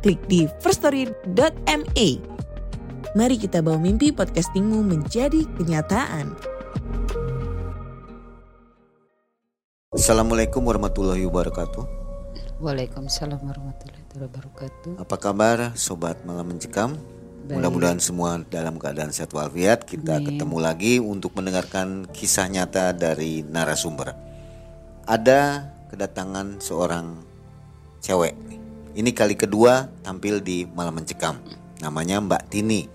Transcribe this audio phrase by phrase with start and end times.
[0.00, 2.08] klik di firststory.me.
[3.12, 6.32] Mari kita bawa mimpi podcastingmu menjadi kenyataan.
[9.92, 11.84] Assalamualaikum warahmatullahi wabarakatuh.
[12.60, 14.96] Waalaikumsalam warahmatullahi wabarakatuh.
[15.00, 16.96] Apa kabar sobat malam mencekam?
[17.50, 19.82] Mudah-mudahan semua dalam keadaan sehat walafiat.
[19.82, 20.38] Kita Amin.
[20.38, 24.14] ketemu lagi untuk mendengarkan kisah nyata dari narasumber.
[25.10, 27.18] Ada kedatangan seorang
[27.98, 28.59] cewek.
[28.90, 31.38] Ini kali kedua tampil di malam mencekam.
[31.78, 32.90] Namanya Mbak Tini.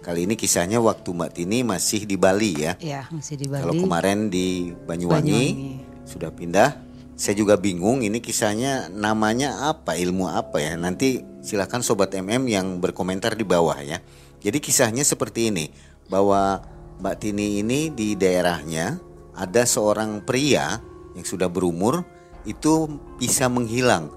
[0.00, 2.78] Kali ini kisahnya waktu Mbak Tini masih di Bali ya.
[2.78, 3.66] Ya masih di Bali.
[3.66, 6.06] Kalau kemarin di Banyuwangi, Banyuwangi.
[6.06, 6.70] sudah pindah.
[7.18, 10.78] Saya juga bingung ini kisahnya namanya apa, ilmu apa ya.
[10.78, 14.00] Nanti silakan sobat MM yang berkomentar di bawah ya.
[14.40, 15.68] Jadi kisahnya seperti ini
[16.08, 16.62] bahwa
[17.02, 19.02] Mbak Tini ini di daerahnya
[19.34, 20.80] ada seorang pria
[21.12, 22.06] yang sudah berumur
[22.48, 22.88] itu
[23.20, 24.08] bisa menghilang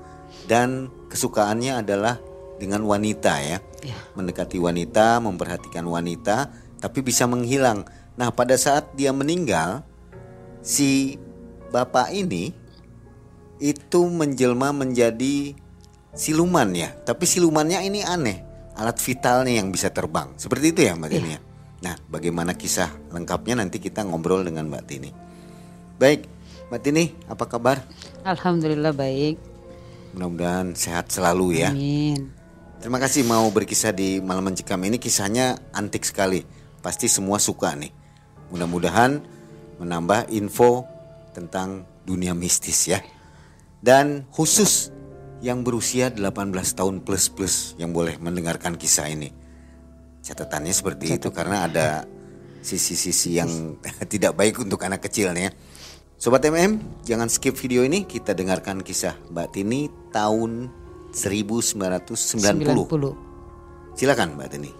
[0.48, 2.18] dan kesukaannya adalah
[2.58, 4.00] dengan wanita ya Ya.
[4.16, 6.48] mendekati wanita, memperhatikan wanita,
[6.80, 7.84] tapi bisa menghilang.
[8.16, 9.84] Nah, pada saat dia meninggal,
[10.64, 11.20] si
[11.68, 12.56] bapak ini
[13.60, 15.52] itu menjelma menjadi
[16.16, 16.96] siluman ya.
[16.96, 18.40] Tapi silumannya ini aneh,
[18.80, 20.32] alat vitalnya yang bisa terbang.
[20.40, 21.40] Seperti itu ya, Mbak Tini ya.
[21.84, 25.12] Nah, bagaimana kisah lengkapnya nanti kita ngobrol dengan Mbak Tini.
[26.00, 26.24] Baik,
[26.72, 27.84] Mbak Tini, apa kabar?
[28.24, 29.36] Alhamdulillah baik.
[30.14, 31.74] Mudah-mudahan sehat selalu ya.
[31.74, 32.30] Amin.
[32.78, 36.46] Terima kasih mau berkisah di Malam Mencekam ini kisahnya antik sekali.
[36.84, 37.90] Pasti semua suka nih.
[38.54, 39.24] Mudah-mudahan
[39.82, 40.86] menambah info
[41.34, 43.02] tentang dunia mistis ya.
[43.82, 44.94] Dan khusus
[45.44, 49.34] yang berusia 18 tahun plus-plus yang boleh mendengarkan kisah ini.
[50.24, 52.08] Catatannya seperti itu karena ada
[52.64, 53.76] sisi-sisi yang
[54.14, 55.52] tidak baik untuk anak kecil nih ya.
[56.24, 58.08] Sobat MM, jangan skip video ini.
[58.08, 60.72] Kita dengarkan kisah Mbak Tini tahun
[61.12, 61.76] 1990.
[61.76, 63.92] 90.
[63.92, 64.72] Silakan Mbak Tini.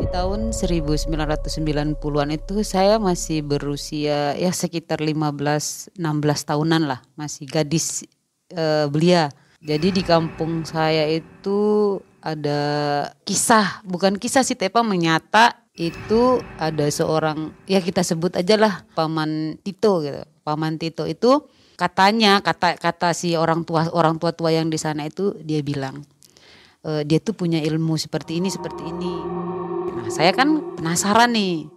[0.00, 8.08] Di tahun 1990-an itu saya masih berusia ya sekitar 15 16 tahunan lah, masih gadis
[8.48, 9.28] eh, belia.
[9.60, 12.60] Jadi di kampung saya itu ada
[13.22, 19.62] kisah, bukan kisah sih Tepa menyata itu ada seorang ya kita sebut aja lah paman
[19.62, 20.26] Tito gitu.
[20.42, 21.46] Paman Tito itu
[21.78, 26.02] katanya kata kata si orang tua orang tua tua yang di sana itu dia bilang
[26.82, 29.14] eh, dia tuh punya ilmu seperti ini seperti ini.
[29.94, 31.70] Nah saya kan penasaran nih.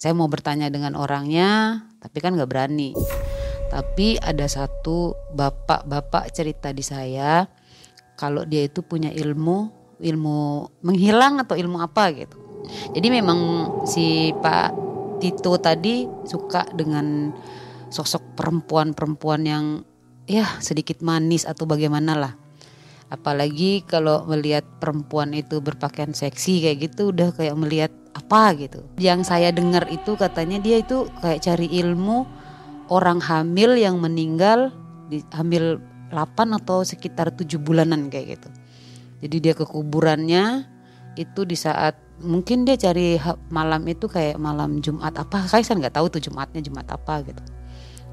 [0.00, 2.96] Saya mau bertanya dengan orangnya, tapi kan nggak berani.
[3.68, 7.44] Tapi ada satu bapak-bapak cerita di saya,
[8.20, 12.36] kalau dia itu punya ilmu, ilmu menghilang atau ilmu apa gitu.
[12.92, 13.40] Jadi memang
[13.88, 14.76] si Pak
[15.24, 17.32] Tito tadi suka dengan
[17.88, 19.64] sosok perempuan-perempuan yang
[20.28, 22.32] ya sedikit manis atau bagaimana lah.
[23.10, 28.86] Apalagi kalau melihat perempuan itu berpakaian seksi kayak gitu udah kayak melihat apa gitu.
[29.00, 32.28] Yang saya dengar itu katanya dia itu kayak cari ilmu
[32.92, 34.70] orang hamil yang meninggal
[35.10, 38.48] di hamil 8 atau sekitar 7 bulanan kayak gitu.
[39.20, 40.66] Jadi dia ke kuburannya
[41.18, 43.16] itu di saat mungkin dia cari
[43.48, 47.42] malam itu kayak malam Jumat apa saya nggak tahu tuh Jumatnya Jumat apa gitu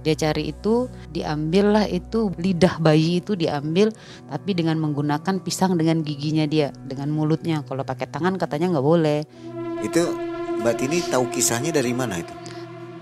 [0.01, 3.91] dia cari itu diambillah itu lidah bayi itu diambil
[4.31, 9.19] tapi dengan menggunakan pisang dengan giginya dia dengan mulutnya kalau pakai tangan katanya nggak boleh
[9.85, 10.09] Itu
[10.57, 12.33] Mbak Tini tahu kisahnya dari mana itu?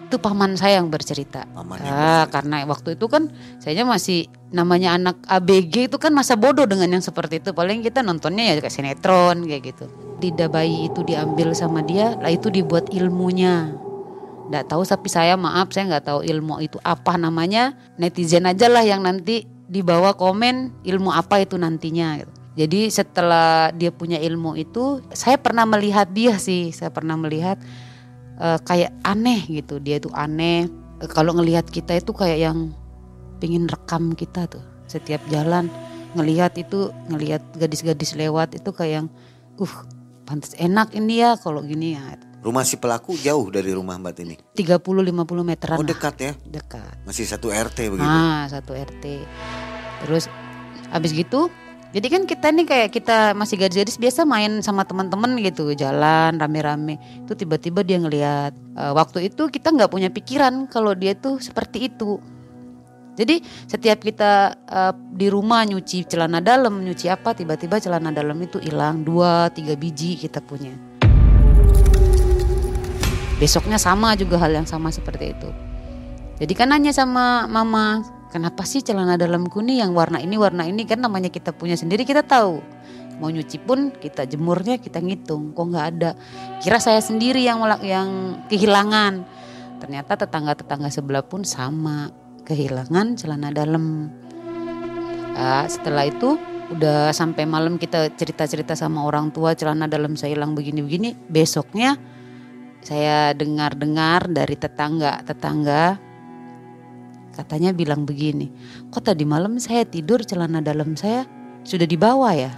[0.06, 1.50] Itu paman saya yang bercerita.
[1.52, 6.38] Paman yang Ah, karena waktu itu kan saya masih namanya anak ABG itu kan masa
[6.38, 7.52] bodoh dengan yang seperti itu.
[7.52, 9.86] Paling kita nontonnya ya kayak sinetron kayak gitu.
[10.22, 13.74] Lidah bayi itu diambil sama dia lah itu dibuat ilmunya.
[14.54, 17.74] Nggak tahu tapi saya maaf saya nggak tahu ilmu itu apa namanya.
[17.98, 22.31] Netizen aja lah yang nanti dibawa komen ilmu apa itu nantinya gitu.
[22.56, 27.58] jadi setelah dia punya ilmu itu saya pernah melihat dia sih saya pernah melihat
[28.40, 29.80] eh, kayak aneh gitu.
[29.80, 30.68] Dia itu aneh.
[31.00, 32.72] Eh, kalau ngelihat kita itu kayak yang
[33.40, 35.68] pingin rekam kita tuh setiap jalan.
[36.16, 39.08] Ngelihat itu ngelihat gadis-gadis lewat itu kayak yang
[39.60, 39.74] uh
[40.24, 42.16] pantas enak ini ya kalau gini ya.
[42.40, 44.36] Rumah si pelaku jauh dari rumah Mbak Tini.
[44.54, 44.86] 30-50
[45.42, 46.32] meteran Oh dekat ya.
[46.46, 46.94] dekat.
[47.04, 48.06] Masih satu RT begitu.
[48.06, 49.26] ah satu RT
[50.06, 50.30] terus
[50.94, 51.50] habis gitu
[51.95, 57.00] jadi kan kita nih kayak kita masih gadis-gadis biasa main sama teman-teman gitu jalan rame-rame.
[57.24, 61.88] Itu tiba-tiba dia ngelihat Eh, waktu itu kita nggak punya pikiran kalau dia tuh seperti
[61.88, 62.19] itu.
[63.15, 63.39] Jadi
[63.71, 69.07] setiap kita eh, di rumah nyuci celana dalam nyuci apa tiba-tiba celana dalam itu hilang.
[69.07, 70.75] Dua tiga biji kita punya.
[73.39, 75.50] Besoknya sama juga hal yang sama seperti itu.
[76.36, 78.03] Jadi kan nanya sama mama,
[78.36, 82.04] kenapa sih celana dalamku nih yang warna ini warna ini kan namanya kita punya sendiri
[82.04, 82.60] kita tahu.
[83.24, 86.20] Mau nyuci pun kita jemurnya kita ngitung, kok nggak ada.
[86.60, 89.24] Kira saya sendiri yang yang kehilangan.
[89.80, 92.12] Ternyata tetangga-tetangga sebelah pun sama
[92.44, 94.12] kehilangan celana dalam.
[95.40, 96.36] Ah, setelah itu
[96.76, 101.16] udah sampai malam kita cerita-cerita sama orang tua celana dalam saya hilang begini-begini.
[101.32, 101.96] Besoknya
[102.84, 106.14] saya dengar-dengar dari tetangga-tetangga
[107.36, 108.48] katanya bilang begini,
[108.90, 111.28] kok tadi malam saya tidur celana dalam saya
[111.68, 112.52] sudah dibawa ya?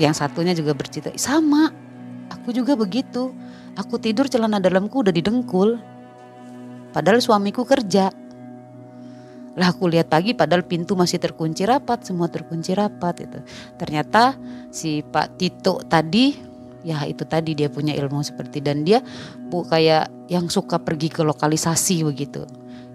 [0.00, 1.70] Yang satunya juga bercerita, sama,
[2.32, 3.36] aku juga begitu.
[3.76, 5.76] Aku tidur celana dalamku udah didengkul.
[6.96, 8.08] Padahal suamiku kerja.
[9.56, 13.40] Lah aku lihat pagi padahal pintu masih terkunci rapat, semua terkunci rapat itu.
[13.76, 14.36] Ternyata
[14.68, 16.56] si Pak Tito tadi
[16.86, 19.02] ya itu tadi dia punya ilmu seperti dan dia
[19.50, 22.46] bu kayak yang suka pergi ke lokalisasi begitu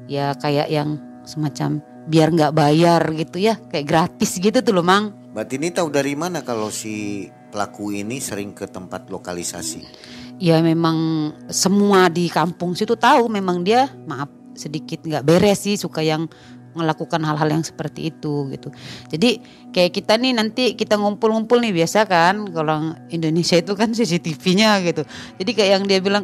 [0.10, 5.14] ya kayak yang semacam biar nggak bayar gitu ya kayak gratis gitu tuh loh mang.
[5.32, 9.84] Mbak Tini tahu dari mana kalau si pelaku ini sering ke tempat lokalisasi?
[10.42, 16.02] ya memang semua di kampung situ tahu memang dia maaf sedikit nggak beres sih suka
[16.02, 16.26] yang
[16.72, 18.72] melakukan hal-hal yang seperti itu gitu.
[19.12, 19.44] Jadi
[19.76, 25.04] kayak kita nih nanti kita ngumpul-ngumpul nih biasa kan kalau Indonesia itu kan CCTV-nya gitu.
[25.38, 26.24] Jadi kayak yang dia bilang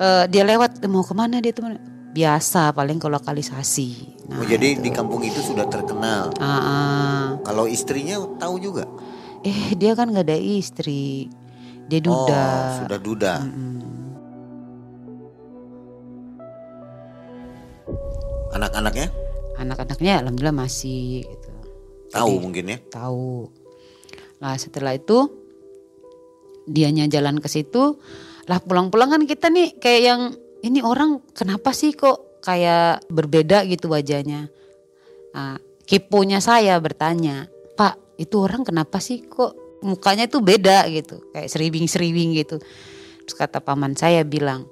[0.00, 1.68] eh, dia lewat mau ke mana dia tuh
[2.14, 3.90] biasa paling ke lokalisasi
[4.30, 6.30] nah, oh, jadi di kampung itu sudah terkenal.
[6.38, 7.22] ah, ah.
[7.42, 8.86] Kalau istrinya tahu juga?
[9.44, 11.28] eh dia kan nggak ada istri
[11.84, 12.44] dia Oh, duda
[12.80, 13.34] sudah duda.
[18.54, 19.10] Anak-anaknya
[19.54, 21.50] anak-anaknya alhamdulillah masih gitu.
[22.10, 22.78] tahu Jadi, mungkin ya?
[22.90, 23.50] tahu
[24.42, 25.30] lah setelah itu
[26.64, 27.98] dianya jalan ke situ
[28.50, 30.20] lah pulang-pulang kan kita nih kayak yang
[30.64, 34.48] ini orang kenapa sih kok kayak berbeda gitu wajahnya?
[35.36, 39.52] Nah, kipunya saya bertanya pak itu orang kenapa sih kok
[39.84, 42.56] mukanya tuh beda gitu kayak seriwing-seriwing gitu?
[43.28, 44.64] Terus kata paman saya bilang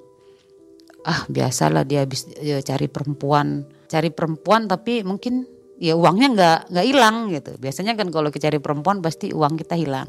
[1.05, 5.45] ah biasalah dia habis ya, cari perempuan cari perempuan tapi mungkin
[5.83, 7.53] ya uangnya nggak nggak hilang gitu.
[7.61, 10.09] Biasanya kan kalau kita cari perempuan pasti uang kita hilang.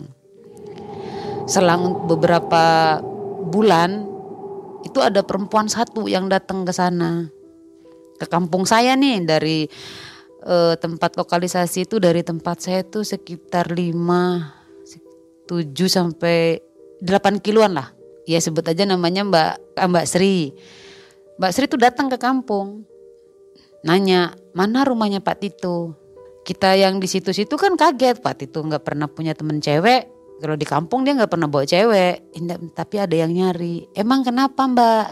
[1.44, 2.96] Selang beberapa
[3.52, 4.13] bulan
[4.84, 7.32] itu ada perempuan satu yang datang ke sana.
[8.20, 9.66] Ke kampung saya nih dari
[10.44, 13.82] eh, tempat lokalisasi itu dari tempat saya tuh sekitar 5
[15.48, 16.60] 7 sampai
[17.04, 17.92] 8 kiloan lah.
[18.24, 20.56] Ya sebut aja namanya Mbak Mbak Sri.
[21.40, 22.88] Mbak Sri tuh datang ke kampung
[23.84, 26.00] nanya mana rumahnya Pak Tito?
[26.44, 30.08] Kita yang di situ-situ kan kaget Pak Tito nggak pernah punya temen cewek
[30.42, 32.34] kalau di kampung dia nggak pernah bawa cewek.
[32.74, 33.88] Tapi ada yang nyari.
[33.94, 35.06] Emang kenapa Mbak?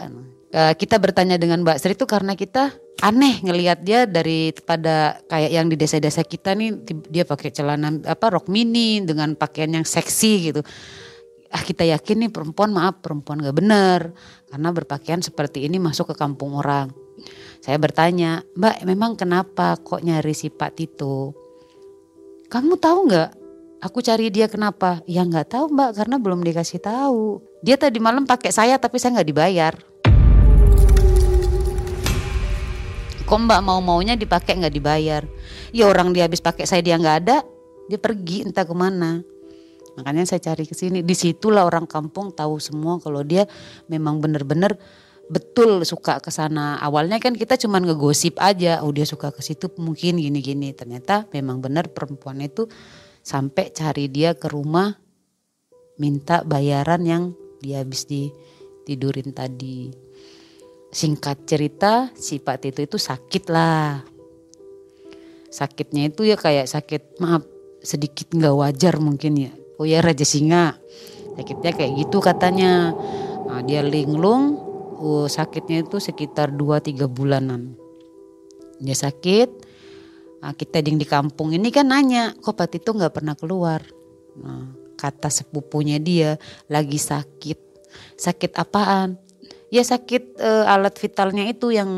[0.52, 5.48] Eh, kita bertanya dengan Mbak Sri itu karena kita aneh ngelihat dia dari pada kayak
[5.48, 6.76] yang di desa-desa kita nih
[7.08, 10.60] dia pakai celana apa rok mini dengan pakaian yang seksi gitu.
[11.48, 14.12] Ah kita yakin nih perempuan maaf perempuan gak bener
[14.52, 16.92] karena berpakaian seperti ini masuk ke kampung orang.
[17.64, 21.32] Saya bertanya mbak memang kenapa kok nyari si Pak Tito?
[22.52, 23.41] Kamu tahu nggak
[23.82, 25.02] aku cari dia kenapa?
[25.10, 27.42] Ya nggak tahu mbak karena belum dikasih tahu.
[27.66, 29.74] Dia tadi malam pakai saya tapi saya nggak dibayar.
[33.26, 35.26] Kok mbak mau maunya dipakai nggak dibayar?
[35.74, 37.42] Ya orang dia habis pakai saya dia nggak ada
[37.90, 39.26] dia pergi entah ke mana.
[39.98, 41.02] Makanya saya cari ke sini.
[41.02, 43.50] Di situlah orang kampung tahu semua kalau dia
[43.90, 44.78] memang benar-benar
[45.26, 46.78] betul suka ke sana.
[46.80, 50.72] Awalnya kan kita cuma ngegosip aja oh dia suka ke situ mungkin gini-gini.
[50.72, 52.70] Ternyata memang benar perempuan itu
[53.22, 54.92] sampai cari dia ke rumah
[55.96, 57.24] minta bayaran yang
[57.62, 59.94] dia habis ditidurin tadi.
[60.92, 64.04] Singkat cerita si Pak Tito itu sakit lah.
[65.48, 67.46] Sakitnya itu ya kayak sakit maaf
[67.80, 69.52] sedikit nggak wajar mungkin ya.
[69.80, 70.76] Oh ya Raja Singa.
[71.38, 72.92] Sakitnya kayak gitu katanya.
[73.48, 74.60] Nah, dia linglung
[75.00, 77.74] oh, sakitnya itu sekitar 2-3 bulanan.
[78.82, 79.71] Dia sakit
[80.42, 83.80] nah, kita yang di kampung ini kan nanya kok Pak Tito nggak pernah keluar
[84.36, 84.66] nah,
[84.98, 86.34] kata sepupunya dia
[86.66, 87.72] lagi sakit
[88.16, 89.18] Sakit apaan?
[89.72, 91.88] Ya sakit uh, alat vitalnya itu yang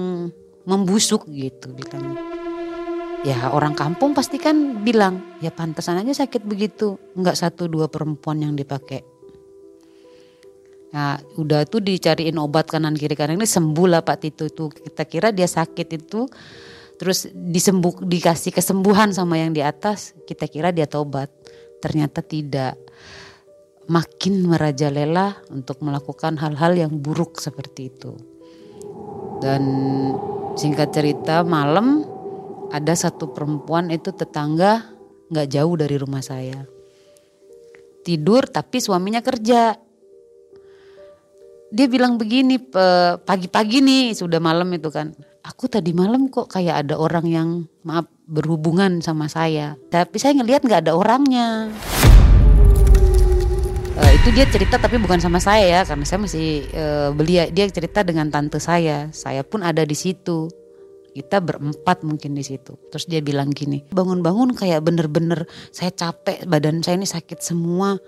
[0.64, 2.14] membusuk gitu bilang.
[3.24, 7.00] Ya orang kampung pasti kan bilang ya pantasan aja sakit begitu.
[7.18, 9.02] Enggak satu dua perempuan yang dipakai.
[10.94, 14.70] Nah udah tuh dicariin obat kanan kiri kanan ini sembuh lah Pak Tito itu.
[14.70, 16.30] Kita kira dia sakit itu
[16.94, 21.30] terus disembuh dikasih kesembuhan sama yang di atas kita kira dia tobat.
[21.82, 22.78] Ternyata tidak.
[23.84, 28.16] Makin merajalela untuk melakukan hal-hal yang buruk seperti itu.
[29.44, 29.62] Dan
[30.56, 32.00] singkat cerita malam
[32.72, 34.88] ada satu perempuan itu tetangga
[35.28, 36.64] nggak jauh dari rumah saya.
[38.00, 39.76] Tidur tapi suaminya kerja.
[41.74, 42.56] Dia bilang begini
[43.20, 45.12] pagi-pagi nih sudah malam itu kan
[45.44, 47.48] aku tadi malam kok kayak ada orang yang
[47.84, 49.76] maaf berhubungan sama saya.
[49.92, 51.68] Tapi saya ngelihat nggak ada orangnya.
[53.94, 57.68] Uh, itu dia cerita tapi bukan sama saya ya karena saya masih uh, belia dia
[57.68, 59.12] cerita dengan tante saya.
[59.12, 60.48] Saya pun ada di situ.
[61.14, 62.74] Kita berempat mungkin di situ.
[62.90, 68.00] Terus dia bilang gini bangun-bangun kayak bener-bener saya capek badan saya ini sakit semua.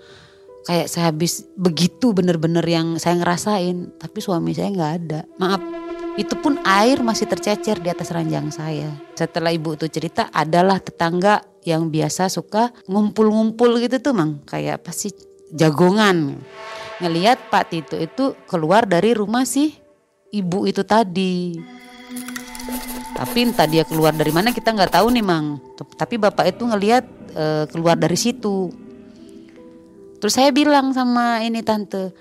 [0.67, 5.23] Kayak saya habis begitu bener-bener yang saya ngerasain tapi suami saya nggak ada.
[5.39, 5.86] Maaf
[6.17, 8.89] itu pun air masih tercecer di atas ranjang saya.
[9.13, 14.41] Setelah ibu itu cerita adalah tetangga yang biasa suka ngumpul-ngumpul gitu tuh mang.
[14.49, 15.13] Kayak apa sih?
[15.53, 16.41] Jagongan.
[16.97, 19.77] Ngelihat Pak Tito itu keluar dari rumah sih
[20.33, 21.53] ibu itu tadi.
[23.17, 25.61] Tapi entah dia keluar dari mana kita nggak tahu nih mang.
[25.77, 28.69] Tapi bapak itu ngelihat e, keluar dari situ.
[30.17, 32.13] Terus saya bilang sama ini tante,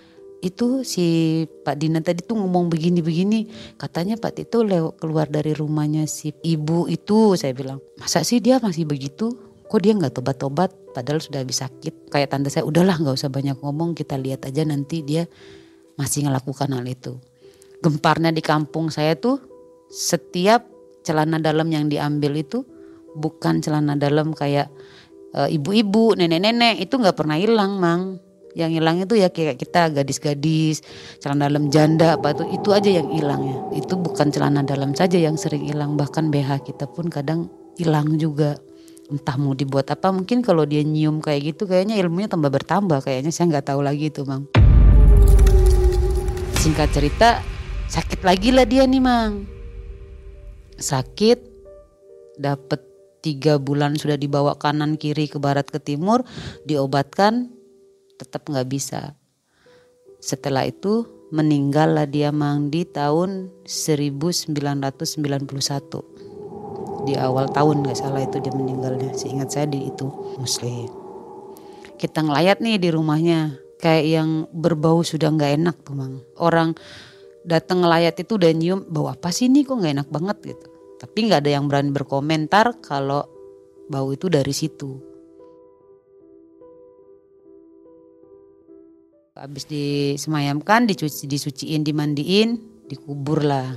[0.47, 6.07] itu si Pak Dina tadi tuh ngomong begini-begini, katanya Pak Tito lewat keluar dari rumahnya
[6.07, 9.35] si ibu itu, saya bilang, masa sih dia masih begitu?
[9.67, 10.71] Kok dia nggak tobat-tobat?
[10.95, 12.09] Padahal sudah habis sakit.
[12.09, 15.27] Kayak tante saya, udahlah nggak usah banyak ngomong, kita lihat aja nanti dia
[15.99, 17.19] masih ngelakukan hal itu.
[17.83, 19.43] Gemparnya di kampung saya tuh
[19.91, 20.65] setiap
[21.03, 22.63] celana dalam yang diambil itu
[23.19, 24.71] bukan celana dalam kayak
[25.37, 28.17] Eh, ibu-ibu, nenek-nenek itu nggak pernah hilang, Mang.
[28.57, 30.81] Yang hilang itu ya kayak kita gadis-gadis,
[31.21, 33.85] celana dalam janda apa itu itu aja yang hilang ya.
[33.85, 38.57] Itu bukan celana dalam saja yang sering hilang, bahkan BH kita pun kadang hilang juga.
[39.13, 43.29] Entah mau dibuat apa, mungkin kalau dia nyium kayak gitu kayaknya ilmunya tambah bertambah kayaknya
[43.29, 44.49] saya nggak tahu lagi itu, Mang.
[46.57, 47.45] Singkat cerita,
[47.93, 49.45] sakit lagi lah dia nih, Mang.
[50.81, 51.39] Sakit,
[52.41, 52.81] dapet
[53.21, 56.23] tiga bulan sudah dibawa kanan kiri ke barat ke timur
[56.65, 57.56] diobatkan
[58.17, 59.15] tetap nggak bisa.
[60.21, 66.17] Setelah itu meninggallah dia mang di tahun 1991
[67.07, 69.15] di awal tahun nggak salah itu dia meninggalnya.
[69.15, 70.11] Seingat saya di itu.
[70.37, 70.91] Muslim.
[71.97, 73.63] Kita ngelayat nih di rumahnya.
[73.79, 76.19] Kayak yang berbau sudah nggak enak tuh mang.
[76.43, 76.75] Orang
[77.47, 79.63] datang ngelayat itu udah nyium bau apa sih ini?
[79.63, 80.37] Kok nggak enak banget?
[80.43, 80.67] gitu.
[80.99, 83.23] Tapi nggak ada yang berani berkomentar kalau
[83.87, 85.16] bau itu dari situ.
[89.37, 92.57] Habis disemayamkan, dicuci, disuciin, dimandiin,
[92.89, 93.69] dikubur lah.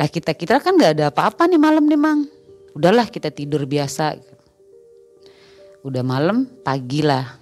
[0.00, 2.24] Lah kita kita kan nggak ada apa-apa nih malam nih mang.
[2.72, 4.16] Udahlah kita tidur biasa.
[5.84, 7.36] Udah malam, pagi lah.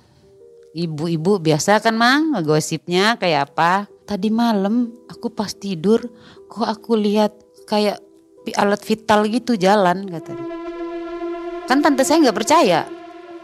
[0.74, 3.86] Ibu-ibu biasa kan mang ngegosipnya kayak apa.
[4.02, 6.02] Tadi malam aku pas tidur
[6.50, 7.38] kok aku lihat
[7.70, 8.02] kayak
[8.58, 10.46] alat vital gitu jalan katanya.
[11.70, 12.82] Kan tante saya nggak percaya.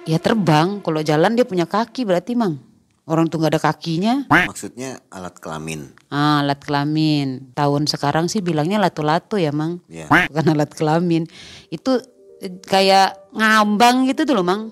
[0.03, 2.68] Ya terbang, kalau jalan dia punya kaki berarti mang.
[3.09, 4.15] Orang tuh nggak ada kakinya.
[4.29, 5.89] Maksudnya alat kelamin.
[6.13, 7.49] Ah, alat kelamin.
[7.57, 9.81] Tahun sekarang sih bilangnya lato-lato ya mang.
[9.89, 10.05] Ya.
[10.07, 11.25] Bukan alat kelamin.
[11.73, 12.05] Itu
[12.45, 14.69] eh, kayak ngambang gitu tuh loh mang.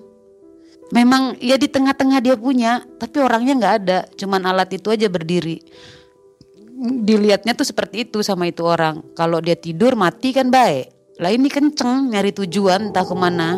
[0.93, 3.99] Memang ya di tengah-tengah dia punya, tapi orangnya nggak ada.
[4.15, 5.59] Cuman alat itu aja berdiri
[6.77, 9.01] dilihatnya tuh seperti itu sama itu orang.
[9.17, 10.93] Kalau dia tidur mati kan baik.
[11.17, 13.57] Lah ini kenceng nyari tujuan entah ke mana.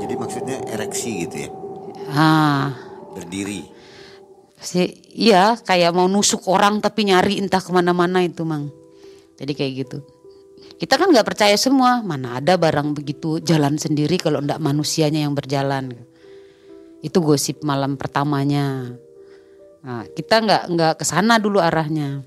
[0.00, 1.48] Jadi maksudnya ereksi gitu ya?
[2.08, 2.72] Ah.
[3.12, 3.77] Berdiri.
[4.58, 8.74] Si, iya kayak mau nusuk orang tapi nyari entah ke mana-mana itu mang.
[9.38, 9.98] Jadi kayak gitu.
[10.78, 12.02] Kita kan nggak percaya semua.
[12.02, 15.94] Mana ada barang begitu jalan sendiri kalau ndak manusianya yang berjalan.
[17.02, 18.98] Itu gosip malam pertamanya.
[19.82, 22.26] Nah, kita nggak nggak ke sana dulu arahnya.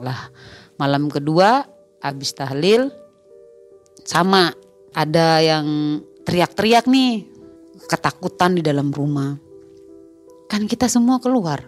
[0.00, 0.32] Lah
[0.80, 1.64] malam kedua
[2.00, 2.88] habis tahlil
[4.04, 4.52] sama
[4.96, 7.28] ada yang teriak-teriak nih
[7.84, 9.45] ketakutan di dalam rumah.
[10.46, 11.66] Kan kita semua keluar.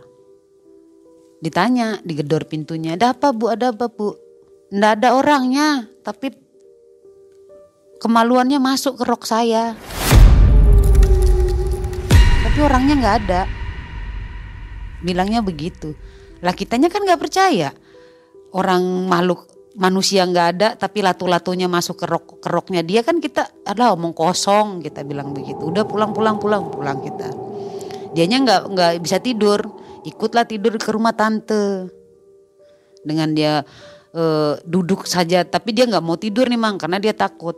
[1.38, 4.14] Ditanya, digedor pintunya, ada apa bu, ada apa bu?
[4.74, 5.68] Nggak ada orangnya,
[6.02, 6.34] tapi
[8.02, 9.74] kemaluannya masuk ke rok saya.
[12.42, 13.42] Tapi orangnya nggak ada.
[14.98, 15.94] bilangnya begitu
[16.42, 17.70] lah kitanya kan nggak percaya
[18.50, 19.46] orang makhluk
[19.78, 24.82] manusia nggak ada tapi latu-latunya masuk ke rok keroknya dia kan kita adalah omong kosong
[24.82, 27.30] kita bilang begitu udah pulang pulang pulang pulang kita
[28.12, 29.60] dianya nggak nggak bisa tidur.
[30.06, 31.90] Ikutlah tidur ke rumah tante.
[33.02, 33.64] Dengan dia
[34.14, 35.44] uh, duduk saja.
[35.44, 37.56] Tapi dia nggak mau tidur nih mang karena dia takut.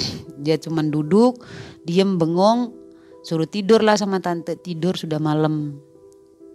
[0.40, 1.44] Dia cuman duduk
[1.84, 2.72] diem bengong.
[3.20, 4.56] Suruh tidur lah sama tante.
[4.56, 5.76] Tidur sudah malam.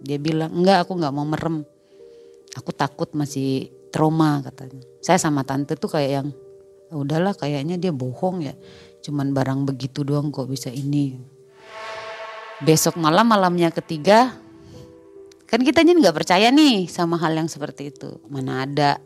[0.02, 1.62] Dia bilang enggak aku nggak mau merem.
[2.58, 4.82] Aku takut masih trauma katanya.
[4.98, 6.28] Saya sama tante tuh kayak yang
[6.90, 8.58] "Ya udahlah kayaknya dia bohong ya.
[9.06, 11.35] Cuman barang begitu doang kok bisa ini
[12.64, 14.32] besok malam malamnya ketiga
[15.46, 18.18] kan kita ini nggak percaya nih sama hal yang seperti itu.
[18.26, 18.98] Mana ada.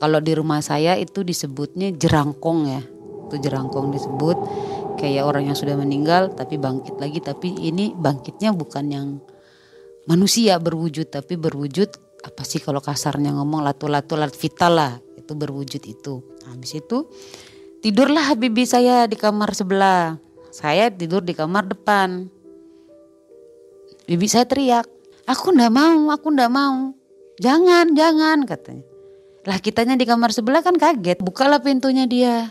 [0.00, 2.82] Kalau di rumah saya itu disebutnya jerangkong ya.
[3.28, 4.36] Itu jerangkong disebut.
[5.00, 7.24] Kayak orang yang sudah meninggal tapi bangkit lagi.
[7.24, 9.08] Tapi ini bangkitnya bukan yang
[10.04, 11.88] manusia berwujud tapi berwujud
[12.20, 14.92] apa sih kalau kasarnya ngomong latu-latu lat vital lah.
[15.16, 16.20] Itu berwujud itu.
[16.44, 17.08] Habis itu
[17.80, 20.20] tidurlah Habibi saya di kamar sebelah.
[20.52, 22.39] Saya tidur di kamar depan
[24.10, 24.90] bibi saya teriak
[25.30, 26.90] aku ndak mau aku ndak mau.
[27.38, 28.82] Jangan jangan katanya.
[29.46, 32.50] Lah kitanya di kamar sebelah kan kaget bukalah pintunya dia.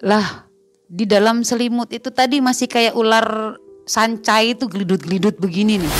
[0.00, 0.48] Lah
[0.88, 5.94] di dalam selimut itu tadi masih kayak ular sancai itu gelidut-gelidut begini nih.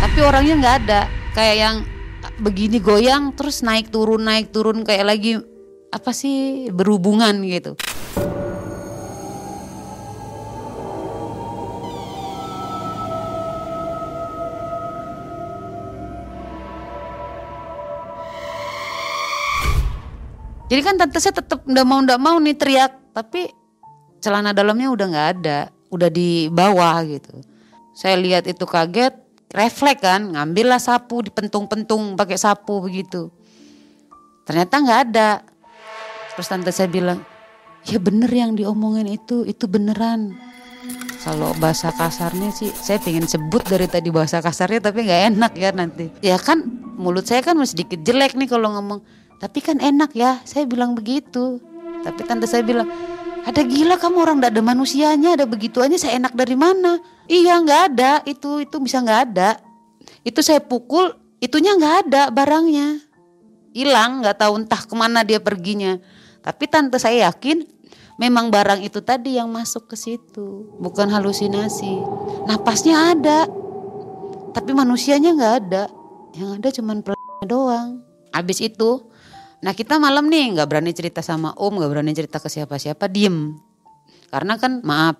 [0.00, 1.00] Tapi orangnya nggak ada
[1.36, 1.76] kayak yang
[2.40, 5.38] begini goyang terus naik turun naik turun kayak lagi
[5.94, 7.78] apa sih berhubungan gitu
[20.74, 23.46] Jadi kan tante saya tetap ndak mau ndak mau nih teriak, tapi
[24.18, 27.30] celana dalamnya udah nggak ada, udah di bawah gitu.
[27.94, 29.14] Saya lihat itu kaget,
[29.54, 33.30] refleks kan, ngambillah sapu, dipentung-pentung pakai sapu begitu.
[34.50, 35.46] Ternyata nggak ada.
[36.34, 37.22] Terus tante saya bilang,
[37.86, 40.34] ya bener yang diomongin itu, itu beneran.
[41.22, 45.70] Kalau bahasa kasarnya sih, saya pengen sebut dari tadi bahasa kasarnya tapi nggak enak ya
[45.70, 46.10] nanti.
[46.18, 46.66] Ya kan,
[46.98, 49.22] mulut saya kan masih sedikit jelek nih kalau ngomong.
[49.44, 51.60] Tapi kan enak ya, saya bilang begitu.
[52.00, 52.88] Tapi tante saya bilang,
[53.44, 56.96] ada gila kamu orang tidak ada manusianya, ada begitu aja saya enak dari mana?
[57.28, 59.60] Iya nggak ada, itu itu bisa nggak ada.
[60.24, 61.12] Itu saya pukul,
[61.44, 63.04] itunya nggak ada barangnya.
[63.76, 66.00] Hilang, nggak tahu entah ke mana dia perginya.
[66.40, 67.68] Tapi tante saya yakin
[68.16, 72.00] memang barang itu tadi yang masuk ke situ, bukan halusinasi.
[72.48, 73.44] Napasnya ada,
[74.56, 75.84] tapi manusianya nggak ada.
[76.32, 76.96] Yang ada cuman
[77.44, 78.00] doang.
[78.32, 79.04] Habis itu
[79.64, 83.56] Nah kita malam nih nggak berani cerita sama om, nggak berani cerita ke siapa-siapa, diem.
[84.28, 85.16] Karena kan maaf,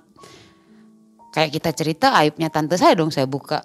[1.32, 3.64] kayak kita cerita aibnya tante saya dong saya buka.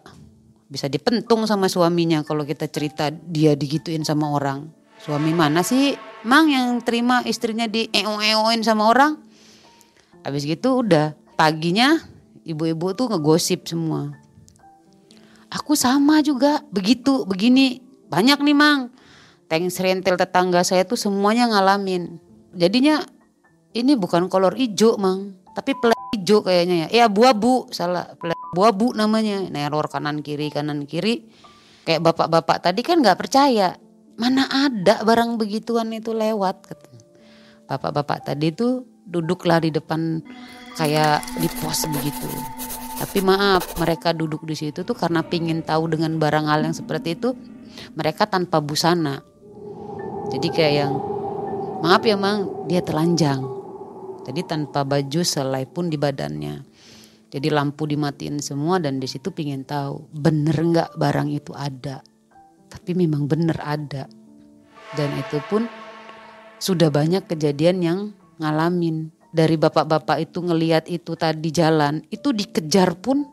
[0.72, 4.72] Bisa dipentung sama suaminya kalau kita cerita dia digituin sama orang.
[5.04, 9.20] Suami mana sih mang yang terima istrinya di eo-eoin sama orang?
[10.24, 12.00] Habis gitu udah paginya
[12.48, 14.16] ibu-ibu tuh ngegosip semua.
[15.52, 18.94] Aku sama juga begitu begini banyak nih mang
[19.50, 22.22] tank serentil tetangga saya tuh semuanya ngalamin.
[22.54, 23.02] Jadinya
[23.74, 26.88] ini bukan kolor hijau mang, tapi pelat hijau kayaknya ya.
[26.94, 28.14] Eh abu-abu, salah.
[28.16, 29.44] Pelat abu-abu namanya.
[29.50, 31.26] Neror kanan kiri kanan kiri.
[31.84, 33.76] Kayak bapak-bapak tadi kan nggak percaya.
[34.20, 36.70] Mana ada barang begituan itu lewat.
[37.66, 40.22] Bapak-bapak tadi tuh duduklah di depan
[40.78, 42.30] kayak di pos begitu.
[43.00, 47.16] Tapi maaf, mereka duduk di situ tuh karena pingin tahu dengan barang hal yang seperti
[47.16, 47.32] itu,
[47.96, 49.24] mereka tanpa busana.
[50.30, 50.94] Jadi kayak yang
[51.82, 53.42] maaf ya mang dia telanjang.
[54.30, 56.62] Jadi tanpa baju selai pun di badannya.
[57.30, 62.06] Jadi lampu dimatiin semua dan di situ pingin tahu bener nggak barang itu ada.
[62.70, 64.06] Tapi memang bener ada.
[64.94, 65.66] Dan itu pun
[66.62, 68.00] sudah banyak kejadian yang
[68.38, 69.10] ngalamin.
[69.30, 73.26] Dari bapak-bapak itu ngeliat itu tadi jalan, itu dikejar pun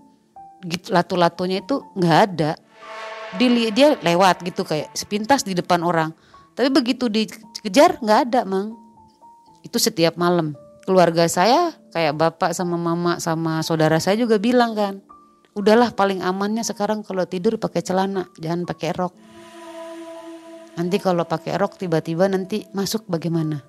[0.64, 2.52] gitu, lato-latonya itu nggak ada.
[3.36, 6.12] Dia lewat gitu kayak sepintas di depan orang
[6.56, 8.72] tapi begitu dikejar nggak ada mang.
[9.60, 10.56] Itu setiap malam.
[10.88, 15.04] Keluarga saya kayak bapak sama mama sama saudara saya juga bilang kan.
[15.52, 19.12] Udahlah paling amannya sekarang kalau tidur pakai celana, jangan pakai rok.
[20.76, 23.64] Nanti kalau pakai rok tiba-tiba nanti masuk bagaimana?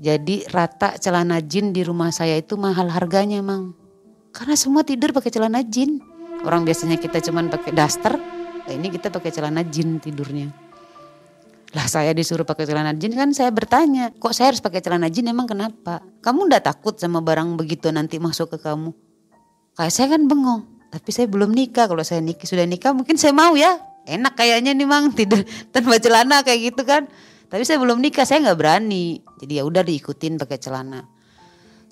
[0.00, 3.76] Jadi rata celana jin di rumah saya itu mahal harganya, Mang.
[4.32, 6.00] Karena semua tidur pakai celana jin.
[6.46, 8.14] Orang biasanya kita cuman pakai daster,
[8.64, 10.67] nah ini kita pakai celana jin tidurnya.
[11.76, 15.28] Lah saya disuruh pakai celana jin kan saya bertanya, kok saya harus pakai celana jin
[15.28, 16.00] emang kenapa?
[16.24, 18.96] Kamu ndak takut sama barang begitu nanti masuk ke kamu?
[19.76, 20.62] Kayak saya kan bengong.
[20.88, 21.84] tapi saya belum nikah.
[21.84, 23.76] Kalau saya nikah sudah nikah mungkin saya mau ya.
[24.08, 25.44] Enak kayaknya nih mang tidur
[25.76, 27.04] tanpa celana kayak gitu kan.
[27.52, 29.20] Tapi saya belum nikah, saya nggak berani.
[29.36, 31.04] Jadi ya udah diikutin pakai celana.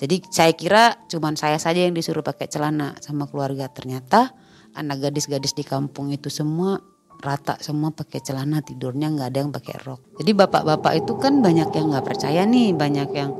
[0.00, 3.68] Jadi saya kira cuman saya saja yang disuruh pakai celana sama keluarga.
[3.68, 4.32] Ternyata
[4.72, 6.80] anak gadis-gadis di kampung itu semua
[7.20, 10.00] rata semua pakai celana tidurnya nggak ada yang pakai rok.
[10.20, 13.30] Jadi bapak-bapak itu kan banyak yang nggak percaya nih, banyak yang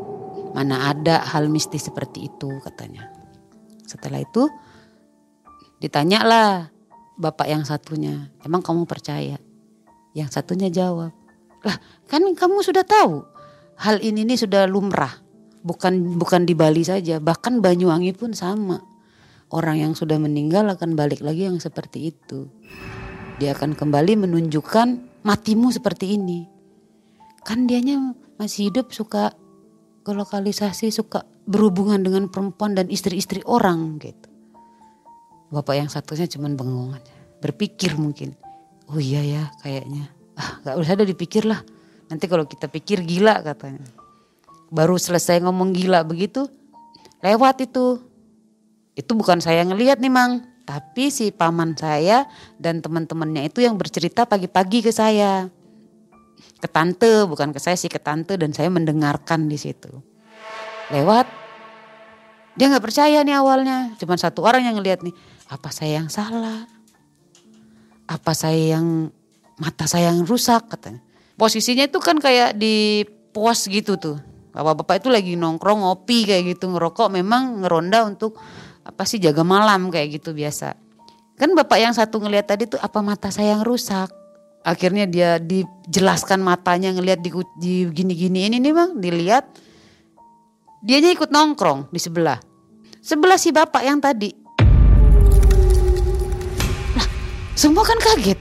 [0.57, 3.13] mana ada hal mistis seperti itu katanya.
[3.85, 4.49] Setelah itu
[5.79, 6.51] ditanya lah
[7.21, 9.37] bapak yang satunya, emang kamu percaya?
[10.17, 11.13] Yang satunya jawab,
[11.61, 11.77] lah
[12.09, 13.21] kan kamu sudah tahu
[13.77, 15.13] hal ini nih sudah lumrah,
[15.61, 18.81] bukan bukan di Bali saja, bahkan Banyuwangi pun sama.
[19.47, 22.51] Orang yang sudah meninggal akan balik lagi yang seperti itu.
[23.37, 26.49] Dia akan kembali menunjukkan matimu seperti ini.
[27.45, 29.37] Kan dianya masih hidup suka
[30.01, 34.29] ke lokalisasi, suka berhubungan dengan perempuan dan istri-istri orang gitu.
[35.53, 37.13] Bapak yang satunya cuman bengong aja.
[37.45, 38.33] Berpikir mungkin.
[38.89, 40.09] Oh iya ya kayaknya.
[40.33, 41.61] Ah gak usah ada dipikir lah.
[42.09, 43.85] Nanti kalau kita pikir gila katanya.
[44.73, 46.49] Baru selesai ngomong gila begitu.
[47.21, 48.01] Lewat itu.
[48.97, 50.56] Itu bukan saya ngelihat nih mang.
[50.67, 52.27] Tapi si paman saya
[52.59, 55.47] dan teman-temannya itu yang bercerita pagi-pagi ke saya.
[56.59, 60.03] Ke tante, bukan ke saya sih ke tante dan saya mendengarkan di situ.
[60.91, 61.31] Lewat
[62.59, 65.13] dia nggak percaya nih awalnya, cuma satu orang yang ngelihat nih,
[65.47, 66.65] apa saya yang salah?
[68.09, 69.13] Apa saya yang
[69.61, 71.05] mata saya yang rusak katanya.
[71.37, 73.05] Posisinya itu kan kayak di
[73.37, 74.17] pos gitu tuh.
[74.57, 78.41] Bapak-bapak itu lagi nongkrong ngopi kayak gitu ngerokok memang ngeronda untuk
[78.87, 80.79] apa sih jaga malam kayak gitu biasa.
[81.37, 84.09] Kan bapak yang satu ngelihat tadi tuh apa mata saya yang rusak.
[84.67, 87.31] Akhirnya dia dijelaskan matanya ngelihat di,
[87.91, 89.45] gini-gini ini nih bang dilihat.
[90.87, 92.39] Dianya ikut nongkrong di sebelah.
[93.03, 94.31] Sebelah si bapak yang tadi.
[96.95, 97.09] Nah
[97.55, 98.39] semua kan kaget.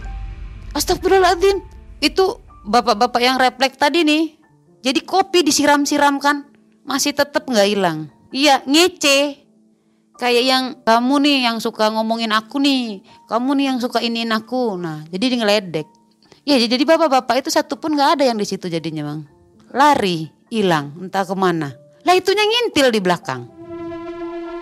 [0.74, 1.62] Astagfirullahaladzim.
[2.02, 4.38] Itu bapak-bapak yang refleks tadi nih.
[4.82, 6.46] Jadi kopi disiram-siramkan.
[6.86, 8.10] Masih tetap nggak hilang.
[8.30, 9.45] Iya ngece
[10.16, 14.80] kayak yang kamu nih yang suka ngomongin aku nih, kamu nih yang suka iniin aku.
[14.80, 15.88] Nah, jadi dia ngeledek.
[16.46, 19.26] Ya, jadi bapak-bapak itu satu pun nggak ada yang di situ jadinya, Bang.
[19.74, 21.74] Lari, hilang, entah ke mana.
[22.06, 23.50] Lah itunya ngintil di belakang.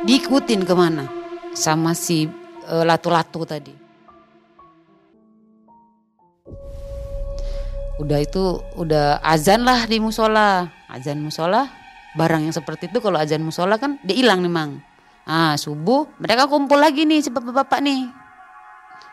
[0.07, 1.05] Diikutin ke mana?
[1.53, 2.25] Sama si
[2.71, 3.73] uh, latu-latu tadi.
[7.99, 10.71] Udah itu udah azan lah di musola.
[10.87, 11.67] Azan musola,
[12.15, 14.92] barang yang seperti itu kalau azan musola kan dia hilang nih, Mang
[15.23, 18.11] Ah subuh mereka kumpul lagi nih si bapak-bapak nih.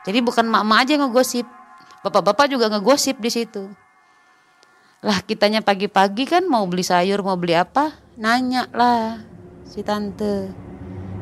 [0.07, 1.45] Jadi bukan mak-mak aja ngegosip,
[2.03, 3.69] bapak-bapak juga ngegosip di situ.
[5.01, 9.21] Lah kitanya pagi-pagi kan mau beli sayur mau beli apa, nanya lah
[9.65, 10.51] si tante.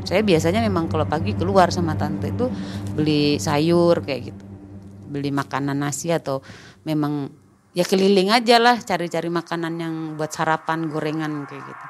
[0.07, 2.49] Saya biasanya memang kalau pagi keluar sama tante itu
[2.95, 4.45] beli sayur kayak gitu,
[5.11, 6.41] beli makanan nasi atau
[6.87, 7.29] memang
[7.77, 11.87] ya keliling aja lah cari-cari makanan yang buat sarapan gorengan kayak gitu.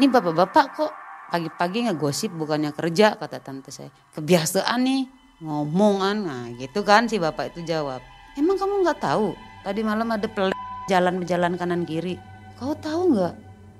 [0.00, 0.92] Ini bapak-bapak kok
[1.32, 3.88] pagi-pagi ngegosip bukannya kerja kata tante saya.
[4.12, 5.02] Kebiasaan nih
[5.40, 8.04] ngomongan nah gitu kan si bapak itu jawab.
[8.36, 9.32] Emang kamu nggak tahu
[9.64, 10.52] tadi malam ada pelik
[10.92, 12.20] jalan berjalan kanan kiri.
[12.60, 13.34] Kau tahu nggak?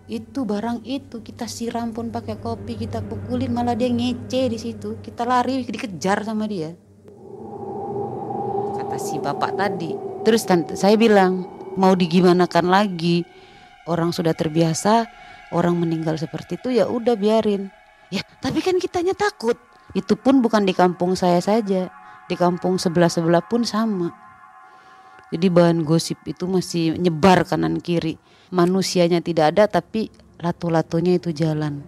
[0.08, 4.96] Itu barang itu kita siram pun pakai kopi kita pukulin malah dia ngece di situ.
[5.04, 6.72] Kita lari dikejar sama dia.
[8.80, 9.92] Kata si bapak tadi.
[10.24, 11.44] Terus tante saya bilang
[11.76, 13.22] mau digimanakan lagi
[13.86, 15.21] orang sudah terbiasa
[15.52, 17.68] orang meninggal seperti itu ya udah biarin.
[18.12, 19.56] Ya, tapi kan kitanya takut.
[19.92, 21.88] Itu pun bukan di kampung saya saja,
[22.28, 24.12] di kampung sebelah-sebelah pun sama.
[25.32, 28.20] Jadi bahan gosip itu masih nyebar kanan kiri.
[28.52, 31.80] Manusianya tidak ada tapi latu-latunya itu jalan.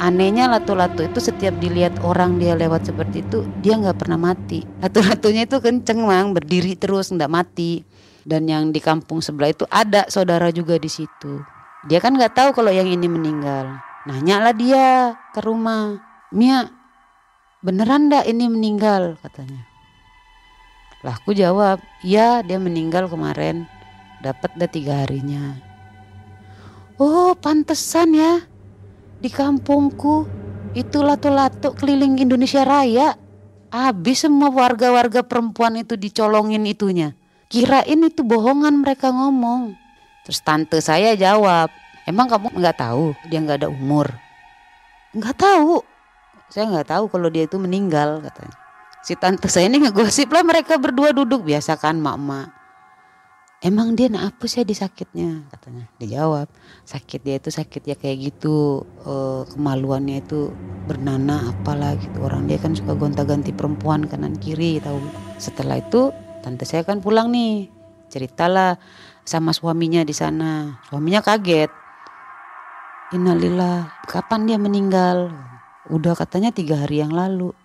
[0.00, 4.64] Anehnya latu-latu itu setiap dilihat orang dia lewat seperti itu dia nggak pernah mati.
[4.80, 7.84] Latu-latunya itu kenceng mang berdiri terus nggak mati.
[8.24, 11.53] Dan yang di kampung sebelah itu ada saudara juga di situ.
[11.84, 13.76] Dia kan nggak tahu kalau yang ini meninggal.
[14.08, 16.00] Nanya lah dia ke rumah.
[16.32, 16.72] Mia,
[17.60, 19.68] beneran ndak ini meninggal katanya.
[21.04, 23.68] Lah aku jawab, iya dia meninggal kemarin.
[24.24, 25.60] Dapat dah tiga harinya.
[26.96, 28.40] Oh pantesan ya.
[29.20, 30.24] Di kampungku
[30.72, 33.20] itu lato-lato keliling Indonesia Raya.
[33.68, 37.12] Habis semua warga-warga perempuan itu dicolongin itunya.
[37.52, 39.83] Kirain itu bohongan mereka ngomong.
[40.24, 41.68] Terus tante saya jawab,
[42.08, 44.08] emang kamu nggak tahu dia nggak ada umur?
[45.12, 45.84] Nggak tahu.
[46.48, 48.56] Saya nggak tahu kalau dia itu meninggal katanya.
[49.04, 52.64] Si tante saya ini ngegosip lah mereka berdua duduk biasa kan mak-mak.
[53.64, 56.52] emang dia apa sih di sakitnya katanya dijawab
[56.84, 60.52] sakit dia itu sakit ya kayak gitu eh, kemaluannya itu
[60.84, 65.00] bernanah apalah gitu orang dia kan suka gonta-ganti perempuan kanan kiri tahu
[65.40, 66.12] setelah itu
[66.44, 67.72] tante saya kan pulang nih
[68.12, 68.76] ceritalah
[69.24, 70.78] sama suaminya di sana.
[70.86, 71.72] Suaminya kaget.
[73.16, 75.32] Innalillah kapan dia meninggal?
[75.88, 77.56] Udah katanya tiga hari yang lalu.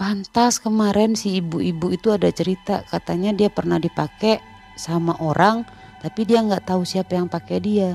[0.00, 4.40] Pantas kemarin si ibu-ibu itu ada cerita katanya dia pernah dipakai
[4.72, 5.68] sama orang
[6.00, 7.90] tapi dia nggak tahu siapa yang pakai dia.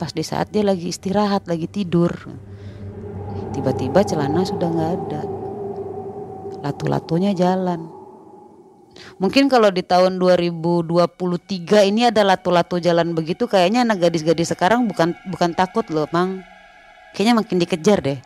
[0.00, 2.08] Pas di saat dia lagi istirahat lagi tidur.
[3.52, 5.22] Tiba-tiba celana sudah nggak ada.
[6.64, 7.99] Latu-latunya jalan
[9.18, 15.16] mungkin kalau di tahun 2023 ini ada latu-latu jalan begitu kayaknya anak gadis-gadis sekarang bukan
[15.28, 16.42] bukan takut loh mang.
[17.10, 18.18] Kayaknya makin dikejar deh.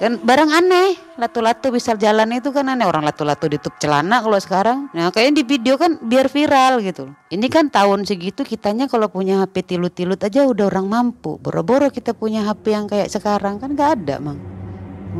[0.00, 4.88] Kan barang aneh latu-latu bisa jalan itu kan aneh orang latu-latu ditutup celana kalau sekarang.
[4.96, 7.12] Nah kayaknya di video kan biar viral gitu.
[7.28, 11.36] Ini kan tahun segitu kitanya kalau punya HP tilut-tilut aja udah orang mampu.
[11.36, 14.40] Boro-boro kita punya HP yang kayak sekarang kan gak ada mang.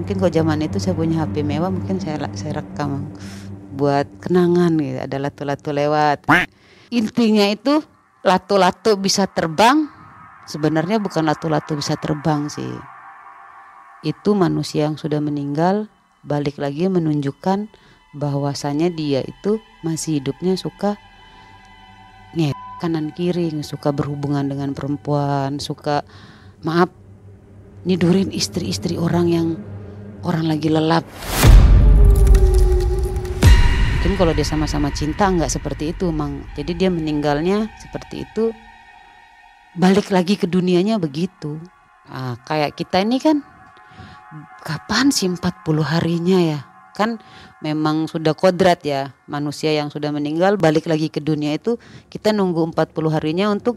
[0.01, 3.05] Mungkin kalau zaman itu saya punya HP mewah mungkin saya saya rekam.
[3.81, 6.29] Buat kenangan gitu ada latu-latu lewat.
[6.93, 7.81] Intinya itu
[8.21, 9.89] latu-latu bisa terbang
[10.45, 12.69] sebenarnya bukan latu-latu bisa terbang sih.
[14.05, 15.89] Itu manusia yang sudah meninggal
[16.21, 17.73] balik lagi menunjukkan
[18.13, 20.99] bahwasanya dia itu masih hidupnya suka
[22.35, 26.03] nget kanan kiri suka berhubungan dengan perempuan suka
[26.67, 26.91] maaf
[27.87, 29.49] nidurin istri-istri orang yang
[30.27, 31.07] orang lagi lelap
[34.01, 38.49] mungkin kalau dia sama-sama cinta nggak seperti itu mang jadi dia meninggalnya seperti itu
[39.77, 41.61] balik lagi ke dunianya begitu
[42.09, 43.45] nah, kayak kita ini kan
[44.65, 46.61] kapan sih 40 harinya ya?
[46.97, 47.21] Kan
[47.61, 51.77] memang sudah kodrat ya manusia yang sudah meninggal balik lagi ke dunia itu
[52.09, 53.77] kita nunggu 40 harinya untuk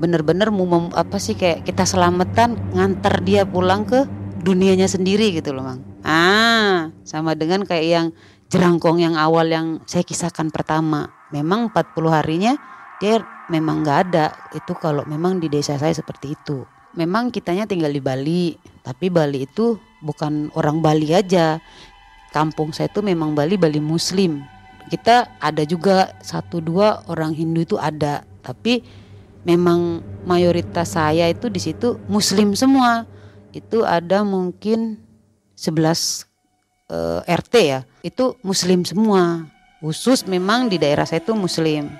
[0.00, 4.08] benar-benar mau apa sih kayak kita selamatan ngantar dia pulang ke
[4.42, 5.80] dunianya sendiri gitu loh, Mang.
[6.02, 8.06] Ah, sama dengan kayak yang
[8.52, 11.08] jerangkong yang awal yang saya kisahkan pertama.
[11.32, 12.52] Memang 40 harinya
[13.00, 14.36] dia memang nggak ada.
[14.52, 19.48] Itu kalau memang di desa saya seperti itu memang kitanya tinggal di Bali, tapi Bali
[19.48, 21.60] itu bukan orang Bali aja.
[22.32, 24.40] Kampung saya itu memang Bali Bali Muslim.
[24.88, 28.84] Kita ada juga satu dua orang Hindu itu ada, tapi
[29.44, 33.04] memang mayoritas saya itu di situ Muslim semua.
[33.52, 34.96] Itu ada mungkin
[35.56, 36.31] 11
[36.92, 39.48] eh, RT ya, itu Muslim semua.
[39.80, 41.90] Khusus memang di daerah saya itu Muslim.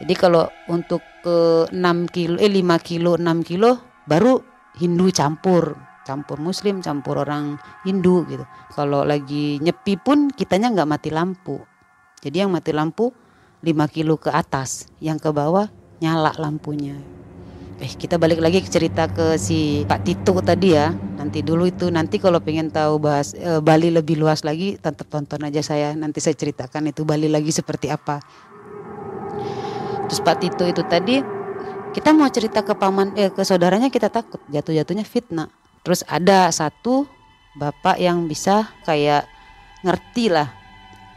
[0.00, 1.76] Jadi kalau untuk ke 6
[2.10, 4.40] kilo, eh 5 kilo, 6 kilo baru
[4.80, 5.76] Hindu campur
[6.08, 11.60] campur Muslim campur orang Hindu gitu kalau lagi nyepi pun kitanya nggak mati lampu
[12.24, 13.12] jadi yang mati lampu
[13.60, 15.68] 5 kilo ke atas yang ke bawah
[16.00, 16.96] nyala lampunya
[17.78, 20.90] Eh kita balik lagi ke cerita ke si Pak Tito tadi ya.
[20.90, 25.46] Nanti dulu itu nanti kalau pengen tahu bahas e, Bali lebih luas lagi, tetap tonton
[25.46, 25.94] aja saya.
[25.94, 28.18] Nanti saya ceritakan itu Bali lagi seperti apa.
[30.10, 31.22] Terus Pak Tito itu tadi
[31.94, 35.46] kita mau cerita ke paman eh ke saudaranya kita takut jatuh-jatuhnya fitnah.
[35.86, 37.06] Terus ada satu
[37.54, 39.30] bapak yang bisa kayak
[39.86, 40.50] ngerti lah.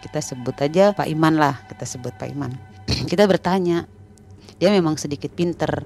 [0.01, 2.53] Kita sebut aja Pak Iman lah, kita sebut Pak Iman.
[3.11, 3.85] kita bertanya,
[4.57, 5.85] dia memang sedikit pinter,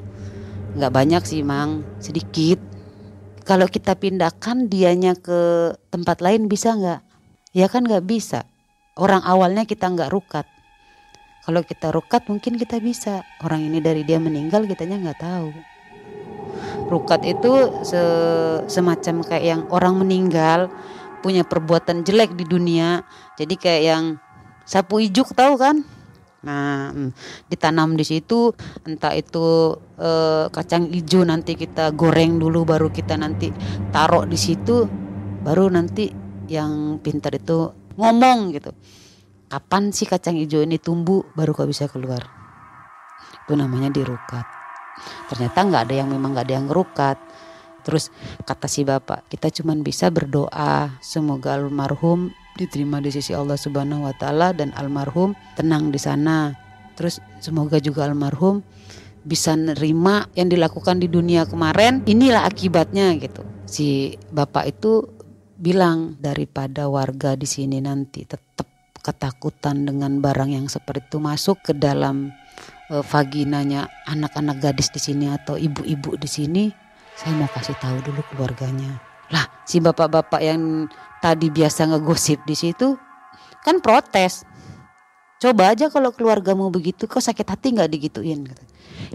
[0.76, 2.60] nggak banyak sih mang, sedikit.
[3.46, 7.02] Kalau kita pindahkan dianya ke tempat lain bisa nggak?
[7.56, 8.44] Ya kan nggak bisa.
[9.00, 10.46] Orang awalnya kita nggak rukat
[11.46, 13.22] kalau kita rukat mungkin kita bisa.
[13.46, 15.54] Orang ini dari dia meninggal kitanya nggak tahu.
[16.90, 18.02] Rukat itu se
[18.66, 20.74] semacam kayak yang orang meninggal
[21.22, 23.06] punya perbuatan jelek di dunia.
[23.38, 24.04] Jadi kayak yang
[24.66, 25.86] sapu ijuk tahu kan?
[26.46, 27.10] Nah, hmm,
[27.50, 28.54] ditanam di situ
[28.86, 30.10] entah itu e,
[30.54, 33.50] kacang hijau nanti kita goreng dulu baru kita nanti
[33.90, 34.86] taruh di situ
[35.42, 36.14] baru nanti
[36.46, 38.72] yang pintar itu ngomong gitu.
[39.50, 41.26] Kapan sih kacang hijau ini tumbuh?
[41.34, 42.22] Baru kau bisa keluar.
[43.46, 44.46] Itu namanya dirukat.
[45.34, 47.18] Ternyata nggak ada yang memang nggak ada yang ngerukat.
[47.86, 48.10] Terus
[48.46, 50.98] kata si bapak kita cuma bisa berdoa.
[51.02, 56.56] Semoga almarhum diterima di sisi Allah Subhanahu wa taala dan almarhum tenang di sana.
[56.96, 58.64] Terus semoga juga almarhum
[59.28, 62.02] bisa nerima yang dilakukan di dunia kemarin.
[62.08, 63.44] Inilah akibatnya gitu.
[63.68, 65.04] Si bapak itu
[65.56, 68.68] bilang daripada warga di sini nanti tetap
[69.06, 72.34] ketakutan dengan barang yang seperti itu masuk ke dalam
[72.90, 76.64] uh, vaginanya anak-anak gadis di sini atau ibu-ibu di sini,
[77.14, 78.98] saya mau kasih tahu dulu keluarganya.
[79.30, 80.90] Lah, si bapak-bapak yang
[81.26, 82.94] tadi biasa ngegosip di situ
[83.66, 84.46] kan protes.
[85.42, 88.62] coba aja kalau keluargamu begitu kau sakit hati nggak digituin kata.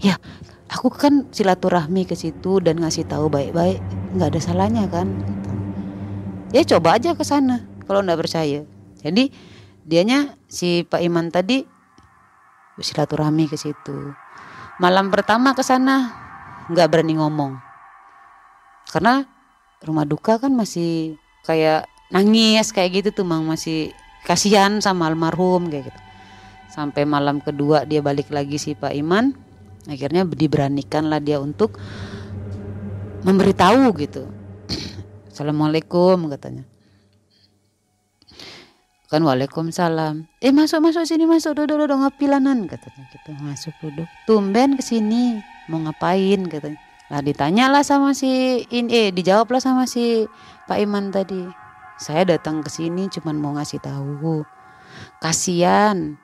[0.02, 0.18] ya
[0.66, 3.78] aku kan silaturahmi ke situ dan ngasih tahu baik-baik
[4.18, 5.50] nggak ada salahnya kan gitu.
[6.50, 8.66] ya coba aja ke sana kalau nggak percaya
[9.00, 9.30] jadi
[9.86, 11.62] dianya si Pak Iman tadi
[12.82, 14.12] silaturahmi ke situ
[14.82, 16.10] malam pertama ke sana
[16.70, 17.58] nggak berani ngomong
[18.90, 19.24] karena
[19.82, 23.46] rumah duka kan masih kayak nangis kayak gitu tuh mang.
[23.46, 23.94] Masih
[24.26, 26.00] kasihan sama almarhum kayak gitu.
[26.70, 29.34] Sampai malam kedua dia balik lagi si Pak Iman.
[29.88, 31.80] Akhirnya diberanikan lah dia untuk
[33.24, 34.28] memberitahu gitu.
[35.32, 36.62] Assalamualaikum katanya.
[39.10, 40.30] Kan waalaikumsalam.
[40.38, 41.58] Eh masuk masuk sini masuk.
[41.58, 43.34] Duduk duduk ngapilanan katanya gitu.
[43.42, 44.06] Masuk duduk.
[44.22, 45.42] Tumben ke sini.
[45.66, 46.46] Mau ngapain?
[46.46, 46.78] katanya.
[47.10, 50.30] Lah ditanya lah sama si ini eh dijawab lah sama si
[50.70, 51.42] Pak Iman tadi
[52.00, 54.40] saya datang ke sini cuman mau ngasih tahu.
[55.20, 56.16] Kasihan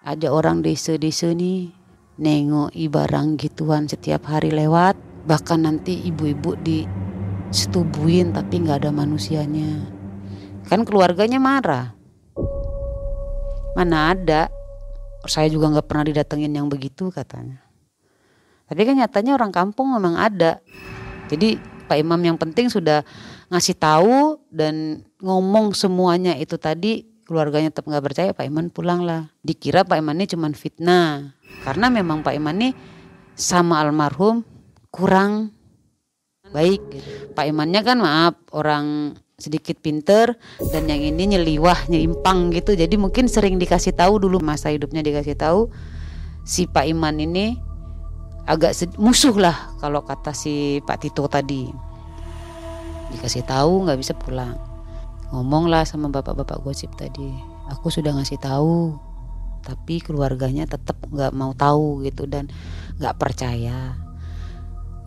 [0.00, 1.76] ada orang desa-desa nih
[2.16, 4.96] nengok barang gituan setiap hari lewat.
[5.28, 6.88] Bahkan nanti ibu-ibu di
[7.52, 9.92] setubuin tapi nggak ada manusianya.
[10.72, 11.92] Kan keluarganya marah.
[13.76, 14.48] Mana ada.
[15.28, 17.60] Saya juga nggak pernah didatengin yang begitu katanya.
[18.64, 20.64] Tapi kan nyatanya orang kampung memang ada.
[21.28, 23.04] Jadi Pak Imam yang penting sudah
[23.52, 29.32] ngasih tahu dan ngomong semuanya itu tadi keluarganya tetap nggak percaya Pak Iman pulang lah.
[29.40, 31.34] Dikira Pak Iman ini cuma fitnah.
[31.64, 32.70] Karena memang Pak Iman ini
[33.34, 34.44] sama almarhum
[34.92, 35.50] kurang
[36.52, 36.80] baik.
[37.32, 40.38] Pak Imannya kan maaf orang sedikit pinter
[40.70, 42.78] dan yang ini nyeliwah nyimpang gitu.
[42.78, 45.72] Jadi mungkin sering dikasih tahu dulu masa hidupnya dikasih tahu.
[46.44, 47.56] Si Pak Iman ini
[48.44, 51.72] agak musuh lah kalau kata si Pak Tito tadi
[53.14, 54.58] dikasih tahu nggak bisa pulang.
[55.30, 57.30] Ngomonglah sama bapak-bapak gosip tadi.
[57.70, 58.98] Aku sudah ngasih tahu
[59.64, 62.52] tapi keluarganya tetap nggak mau tahu gitu dan
[63.00, 63.96] nggak percaya.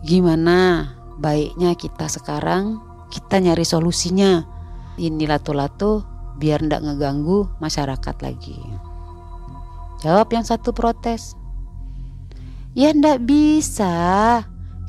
[0.02, 0.90] Gimana
[1.22, 2.82] baiknya kita sekarang?
[3.08, 4.44] Kita nyari solusinya.
[4.98, 6.04] Ini lato-lato
[6.42, 8.58] biar ndak ngeganggu masyarakat lagi.
[10.02, 11.38] Jawab yang satu protes.
[12.74, 14.42] Ya ndak bisa.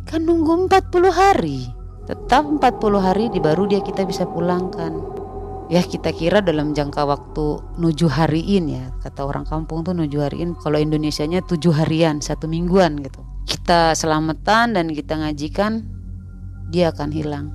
[0.09, 1.78] Kan nunggu 40 hari
[2.09, 5.21] tetap 40 hari di baru dia kita bisa pulangkan.
[5.69, 10.57] Ya kita kira dalam jangka waktu nuju hariin ya kata orang kampung tuh nuju hariin.
[10.57, 13.21] Kalau Indonesianya tujuh harian satu mingguan gitu.
[13.45, 15.85] Kita selamatan dan kita ngajikan
[16.73, 17.53] dia akan hilang.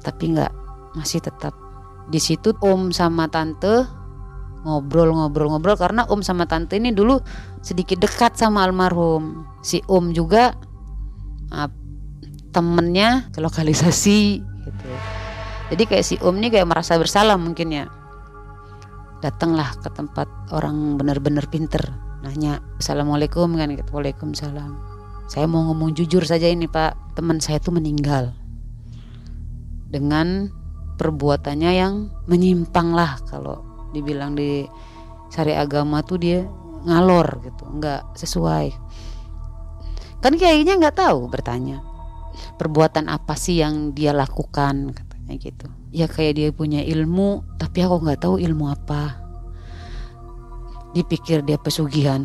[0.00, 0.52] Tapi nggak
[0.96, 1.52] masih tetap.
[2.08, 3.84] Di situ om sama tante
[4.64, 7.20] ngobrol-ngobrol-ngobrol karena om sama tante ini dulu
[7.60, 9.44] sedikit dekat sama almarhum.
[9.60, 10.56] Si om juga
[12.56, 14.88] temennya ke lokalisasi gitu.
[15.68, 17.84] Jadi kayak si om ini kayak merasa bersalah mungkin ya.
[19.20, 20.24] Datanglah ke tempat
[20.56, 21.84] orang benar-benar pinter
[22.24, 23.92] nanya assalamualaikum kan gitu.
[23.92, 24.72] Waalaikumsalam.
[25.28, 26.96] Saya mau ngomong jujur saja ini pak.
[27.12, 28.32] Teman saya tuh meninggal.
[29.92, 30.48] Dengan
[30.96, 33.60] perbuatannya yang menyimpang lah kalau
[33.92, 34.64] dibilang di
[35.28, 36.40] syariat agama tuh dia
[36.88, 38.72] ngalor gitu nggak sesuai.
[40.24, 41.95] Kan kayaknya nggak tahu bertanya
[42.56, 45.66] perbuatan apa sih yang dia lakukan katanya gitu.
[45.92, 49.18] Ya kayak dia punya ilmu tapi aku nggak tahu ilmu apa.
[50.94, 52.24] Dipikir dia pesugihan.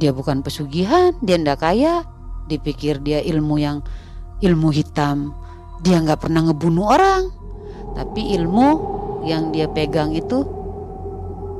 [0.00, 2.04] Dia bukan pesugihan dia ndak kaya.
[2.50, 3.80] Dipikir dia ilmu yang
[4.42, 5.32] ilmu hitam.
[5.80, 7.22] Dia nggak pernah ngebunuh orang.
[7.96, 8.68] Tapi ilmu
[9.24, 10.44] yang dia pegang itu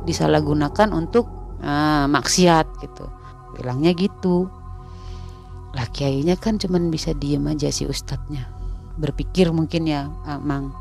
[0.05, 1.29] disalahgunakan untuk
[1.61, 3.07] ah, maksiat gitu.
[3.57, 4.60] Bilangnya gitu
[5.71, 8.47] lah kiainya kan cuman bisa diem aja si ustadznya.
[8.99, 10.75] Berpikir mungkin ya ah, mang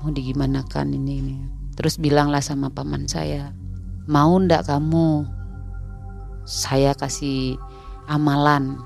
[0.00, 1.36] mau digimanakan ini ini.
[1.76, 3.52] Terus bilanglah sama paman saya
[4.04, 5.24] mau ndak kamu?
[6.44, 7.56] Saya kasih
[8.10, 8.80] amalan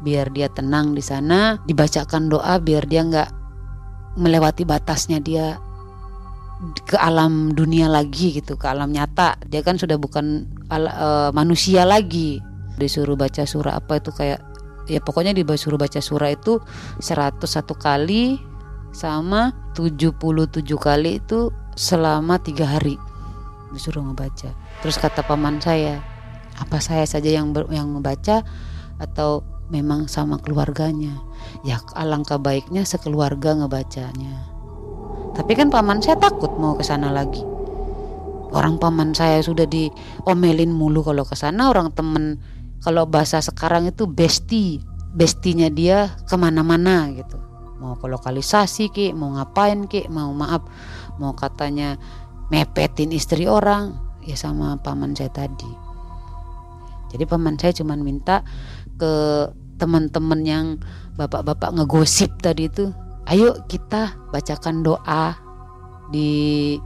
[0.00, 3.30] biar dia tenang di sana dibacakan doa biar dia nggak
[4.14, 5.58] melewati batasnya dia
[6.86, 9.36] ke alam dunia lagi gitu ke alam nyata.
[9.46, 12.40] Dia kan sudah bukan ala, uh, manusia lagi
[12.78, 14.40] disuruh baca surah apa itu kayak
[14.88, 16.62] ya pokoknya disuruh baca surah itu
[17.02, 17.44] 101
[17.76, 18.40] kali
[18.94, 22.96] sama 77 kali itu selama tiga hari
[23.74, 26.00] disuruh ngebaca terus kata paman saya
[26.58, 28.42] apa saya saja yang ber, yang membaca
[28.98, 31.14] atau memang sama keluarganya.
[31.62, 34.48] Ya alangkah baiknya sekeluarga ngebacanya.
[35.38, 37.44] Tapi kan paman saya takut mau ke sana lagi.
[38.48, 42.40] Orang paman saya sudah diomelin mulu kalau ke sana orang temen
[42.82, 47.38] kalau bahasa sekarang itu besti bestinya dia ke mana-mana gitu.
[47.78, 50.66] Mau ke lokalisasi ki mau ngapain ki mau maaf
[51.18, 51.98] mau katanya
[52.50, 55.70] mepetin istri orang ya sama paman saya tadi.
[57.08, 58.44] Jadi paman saya cuma minta
[58.98, 59.12] ke
[59.78, 60.66] teman-teman yang
[61.14, 62.90] bapak-bapak ngegosip tadi itu
[63.30, 65.38] ayo kita bacakan doa
[66.10, 66.76] di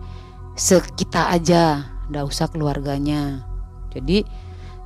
[0.56, 3.44] sekitar aja ndak usah keluarganya.
[3.92, 4.24] Jadi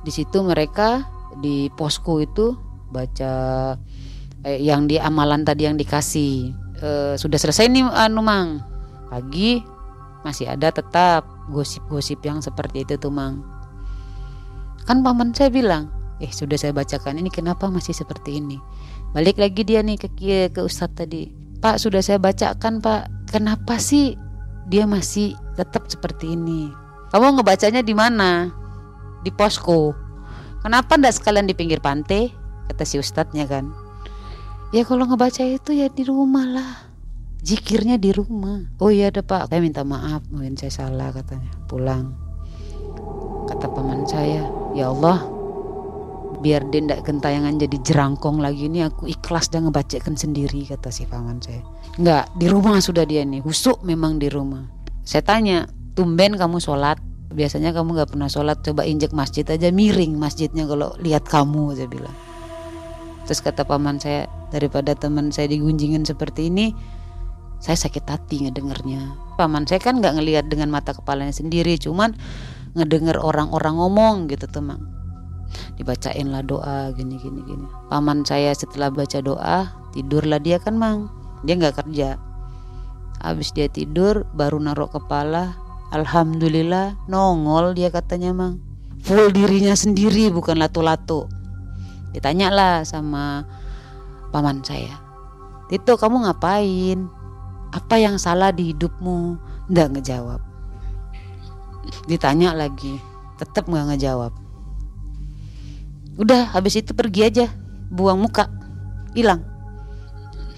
[0.07, 1.03] di situ mereka
[1.43, 2.55] di posko itu
[2.87, 3.75] baca
[4.47, 6.55] eh, yang di amalan tadi yang dikasih.
[6.79, 8.63] Eh, sudah selesai nih anu mang?
[9.11, 9.59] Pagi
[10.23, 13.43] masih ada tetap gosip-gosip yang seperti itu tuh mang.
[14.87, 15.91] Kan paman saya bilang
[16.23, 18.55] eh sudah saya bacakan ini kenapa masih seperti ini?
[19.11, 20.07] Balik lagi dia nih ke
[20.55, 21.27] ke ustadz tadi
[21.59, 23.11] pak sudah saya bacakan pak.
[23.27, 24.15] Kenapa sih
[24.71, 26.71] dia masih tetap seperti ini?
[27.11, 28.47] Kamu ngebacanya di mana
[29.21, 29.95] di posko
[30.61, 32.29] kenapa ndak sekalian di pinggir pantai
[32.67, 33.71] kata si ustadznya kan
[34.75, 36.87] ya kalau ngebaca itu ya di rumah lah
[37.47, 38.59] Zikirnya di rumah.
[38.81, 41.47] Oh iya ada pak, saya minta maaf, mungkin saya salah katanya.
[41.69, 42.11] Pulang.
[43.47, 44.43] Kata paman saya,
[44.73, 45.21] ya Allah,
[46.43, 51.07] biar dia tidak gentayangan jadi jerangkong lagi ini aku ikhlas dan ngebacakan sendiri kata si
[51.07, 51.63] paman saya.
[51.95, 54.67] Enggak, di rumah sudah dia nih, husuk memang di rumah.
[55.07, 56.99] Saya tanya, tumben kamu sholat?
[57.27, 61.87] Biasanya kamu nggak pernah sholat, coba injek masjid aja miring masjidnya kalau lihat kamu, saya
[61.91, 62.15] bilang.
[63.27, 66.71] Terus kata paman saya, daripada teman saya digunjingin seperti ini,
[67.59, 69.35] saya sakit hati ngedengernya.
[69.35, 72.15] Paman saya kan nggak ngelihat dengan mata kepalanya sendiri cuman
[72.77, 74.97] ngedenger orang-orang ngomong gitu teman
[75.77, 77.67] dibacain lah doa gini gini gini.
[77.87, 81.07] Paman saya setelah baca doa tidurlah dia kan mang.
[81.45, 82.17] Dia nggak kerja.
[83.21, 85.57] Habis dia tidur baru naruh kepala
[85.91, 88.59] alhamdulillah nongol dia katanya mang.
[89.07, 91.31] Full dirinya sendiri bukan latu-latu.
[92.11, 93.45] Ditanya lah sama
[94.33, 94.99] paman saya.
[95.67, 97.07] Tito kamu ngapain?
[97.71, 99.37] Apa yang salah di hidupmu?
[99.71, 100.41] Nggak ngejawab.
[102.07, 102.99] Ditanya lagi
[103.37, 104.33] tetap nggak ngejawab.
[106.17, 107.45] Udah habis itu pergi aja
[107.93, 108.49] buang muka
[109.13, 109.45] hilang.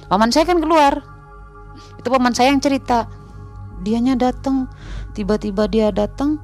[0.08, 1.04] Paman saya kan keluar.
[2.00, 3.06] Itu paman saya yang cerita.
[3.84, 4.72] Dianya datang
[5.14, 6.38] tiba-tiba dia datang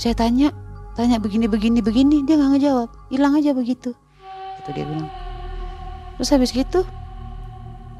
[0.00, 0.52] saya tanya
[0.96, 2.88] tanya begini begini begini dia nggak ngejawab.
[3.12, 3.92] Hilang aja begitu
[4.60, 5.08] itu dia bilang.
[6.20, 6.84] Terus habis gitu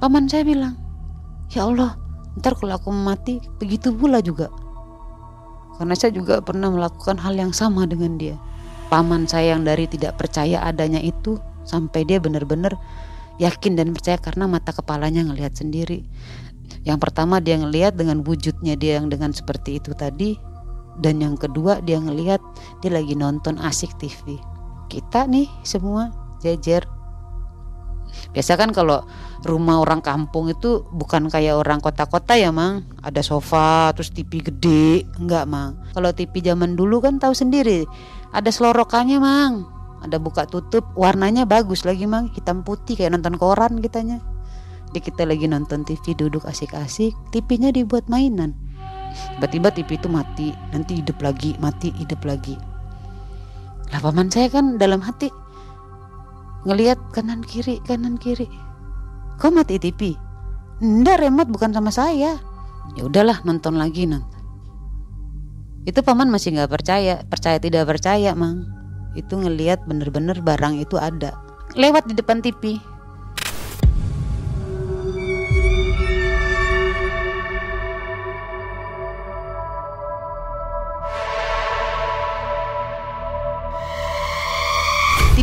[0.01, 0.77] paman saya bilang
[1.53, 1.97] ya Allah
[2.41, 4.53] ntar kalau aku mati begitu pula juga.
[5.81, 8.37] Karena saya juga pernah melakukan hal yang sama dengan dia.
[8.93, 12.77] Paman saya yang dari tidak percaya adanya itu sampai dia benar-benar
[13.41, 16.05] yakin dan percaya karena mata kepalanya ngelihat sendiri
[16.87, 20.37] yang pertama dia ngelihat dengan wujudnya dia yang dengan seperti itu tadi.
[21.01, 22.43] Dan yang kedua dia ngelihat
[22.85, 24.37] dia lagi nonton asik TV
[24.91, 26.11] kita nih semua
[26.43, 26.83] jejer.
[28.35, 29.07] Biasa kan kalau
[29.47, 32.83] rumah orang kampung itu bukan kayak orang kota-kota ya mang.
[33.07, 35.07] Ada sofa terus TV gede.
[35.23, 35.79] Enggak mang.
[35.95, 37.87] Kalau TV zaman dulu kan tahu sendiri
[38.35, 39.63] ada selorokannya mang.
[40.03, 42.27] Ada buka tutup warnanya bagus lagi mang.
[42.35, 44.19] Hitam putih kayak nonton koran kitanya
[44.99, 48.59] kita lagi nonton TV duduk asik-asik TV-nya dibuat mainan.
[49.39, 52.59] Tiba-tiba TV itu mati nanti hidup lagi mati hidup lagi.
[53.95, 55.31] Lah paman saya kan dalam hati
[56.67, 58.51] ngelihat kanan kiri kanan kiri.
[59.39, 60.19] Kau mati TV
[60.83, 62.43] ndak remote bukan sama saya.
[62.99, 64.41] Ya udahlah nonton lagi nonton
[65.89, 68.69] itu paman masih nggak percaya percaya tidak percaya mang.
[69.17, 71.35] Itu ngelihat bener-bener barang itu ada.
[71.75, 72.77] Lewat di depan TV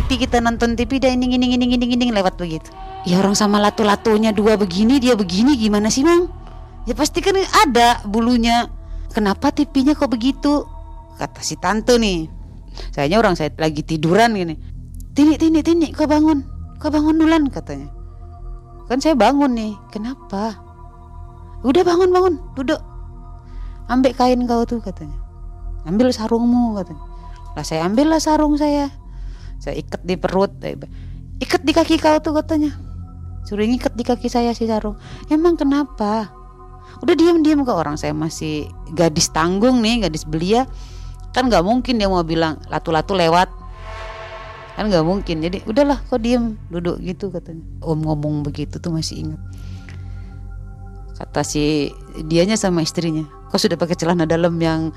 [0.08, 2.72] TV kita nonton TV dan ini ini ini ini ini lewat begitu.
[3.04, 6.32] Ya orang sama latu-latunya dua begini dia begini gimana sih mang?
[6.88, 8.72] Ya pasti kan ada bulunya.
[9.12, 10.64] Kenapa TV-nya kok begitu?
[11.20, 12.24] Kata si tante nih.
[12.96, 14.56] Sayanya orang saya lagi tiduran gini.
[15.12, 16.40] Tini tini tini kau bangun.
[16.80, 17.92] Kau bangun duluan katanya.
[18.88, 19.76] Kan saya bangun nih.
[19.92, 20.56] Kenapa?
[21.68, 22.34] Udah bangun bangun.
[22.56, 22.80] Duduk.
[23.92, 25.20] Ambil kain kau tuh katanya.
[25.84, 27.04] Ambil sarungmu katanya.
[27.52, 28.88] Lah saya ambil lah sarung saya
[29.58, 30.50] saya ikat di perut
[31.38, 32.74] ikat di kaki kau tuh katanya.
[33.46, 34.98] Suruh ikat di kaki saya si sarung
[35.30, 36.30] emang kenapa?
[37.04, 40.66] Udah diam diam ke orang saya masih gadis tanggung nih gadis belia.
[41.36, 43.46] Kan nggak mungkin dia mau bilang latu-latu lewat.
[44.74, 45.44] Kan nggak mungkin.
[45.44, 47.62] Jadi udahlah kok diem duduk gitu katanya.
[47.84, 49.40] Om ngomong begitu tuh masih ingat.
[51.18, 51.90] Kata si
[52.26, 54.92] dianya sama istrinya kau sudah pakai celana dalam yang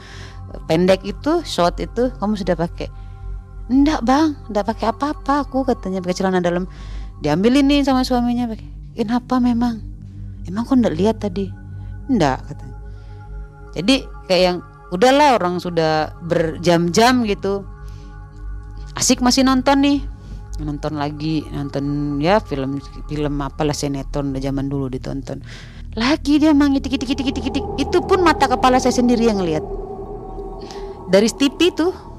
[0.67, 2.91] pendek itu short itu kamu sudah pakai
[3.71, 6.67] Enggak bang, enggak pakai apa-apa aku katanya pakai celana dalam.
[7.23, 8.67] Diambil ini sama suaminya pakai.
[8.99, 9.79] Kenapa memang?
[10.43, 11.47] Emang kau enggak lihat tadi?
[12.11, 12.77] Enggak katanya.
[13.71, 13.95] Jadi
[14.27, 14.57] kayak yang
[14.91, 17.63] udahlah orang sudah berjam-jam gitu
[18.99, 19.99] asik masih nonton nih
[20.59, 25.39] nonton lagi nonton ya film film apalah sinetron zaman dulu ditonton
[25.95, 29.39] lagi dia mang itik itik itik itik itik itu pun mata kepala saya sendiri yang
[29.39, 29.63] lihat
[31.07, 32.10] dari TV tuh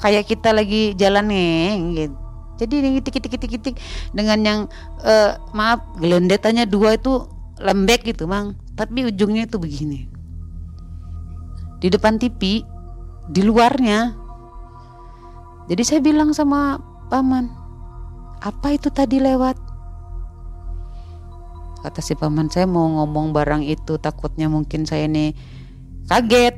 [0.00, 2.24] kayak kita lagi jalan nih gitu.
[2.54, 3.76] Jadi ini itik itik itik itik
[4.14, 4.60] dengan yang
[5.02, 7.26] uh, maaf gelendetannya dua itu
[7.58, 8.54] lembek gitu mang.
[8.78, 10.06] Tapi ujungnya itu begini.
[11.82, 12.62] Di depan TV
[13.30, 14.14] di luarnya.
[15.66, 16.78] Jadi saya bilang sama
[17.10, 17.50] paman
[18.38, 19.56] apa itu tadi lewat?
[21.82, 25.34] Kata si paman saya mau ngomong barang itu takutnya mungkin saya nih
[26.06, 26.54] kaget.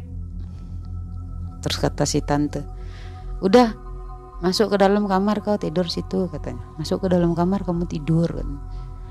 [1.64, 2.75] Terus kata si tante
[3.45, 3.76] udah
[4.45, 8.61] masuk ke dalam kamar kau tidur situ katanya masuk ke dalam kamar kamu tidur kan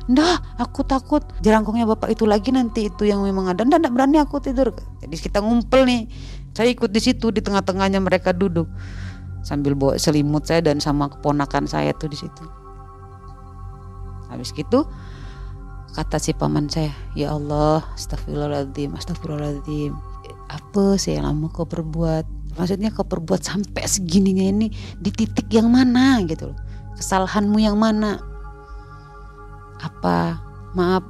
[0.06, 3.66] Ndah, aku takut jerangkongnya bapak itu lagi nanti itu yang memang ada.
[3.66, 4.70] Ndah, ndak berani aku tidur.
[5.02, 6.06] Jadi kita ngumpul nih.
[6.54, 8.70] Saya ikut di situ di tengah-tengahnya mereka duduk
[9.42, 12.46] sambil bawa selimut saya dan sama keponakan saya tuh di situ.
[14.30, 14.86] Habis gitu
[15.96, 19.96] kata si paman saya, ya Allah, astagfirullahaladzim, astagfirullahaladzim.
[20.52, 22.35] Apa sih yang lama kau perbuat?
[22.56, 24.68] Maksudnya kau perbuat sampai segininya ini
[25.00, 26.60] di titik yang mana gitu loh.
[26.96, 28.20] Kesalahanmu yang mana?
[29.84, 30.40] Apa
[30.76, 31.04] maaf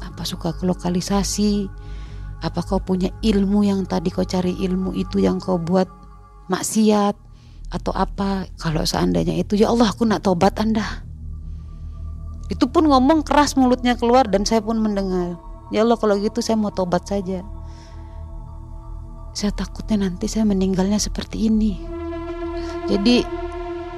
[0.00, 1.68] apa suka ke lokalisasi
[2.44, 5.88] apa kau punya ilmu yang tadi kau cari ilmu itu yang kau buat
[6.52, 7.16] maksiat
[7.72, 8.48] atau apa?
[8.60, 11.04] Kalau seandainya itu ya Allah aku nak tobat anda.
[12.46, 15.34] Itu pun ngomong keras mulutnya keluar dan saya pun mendengar.
[15.74, 17.42] Ya Allah kalau gitu saya mau tobat saja
[19.36, 21.76] saya takutnya nanti saya meninggalnya seperti ini.
[22.88, 23.20] Jadi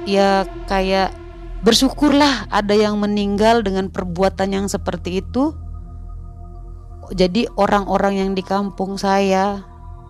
[0.03, 1.15] ya kayak
[1.63, 5.55] bersyukurlah ada yang meninggal dengan perbuatan yang seperti itu.
[7.15, 9.63] Jadi orang-orang yang di kampung saya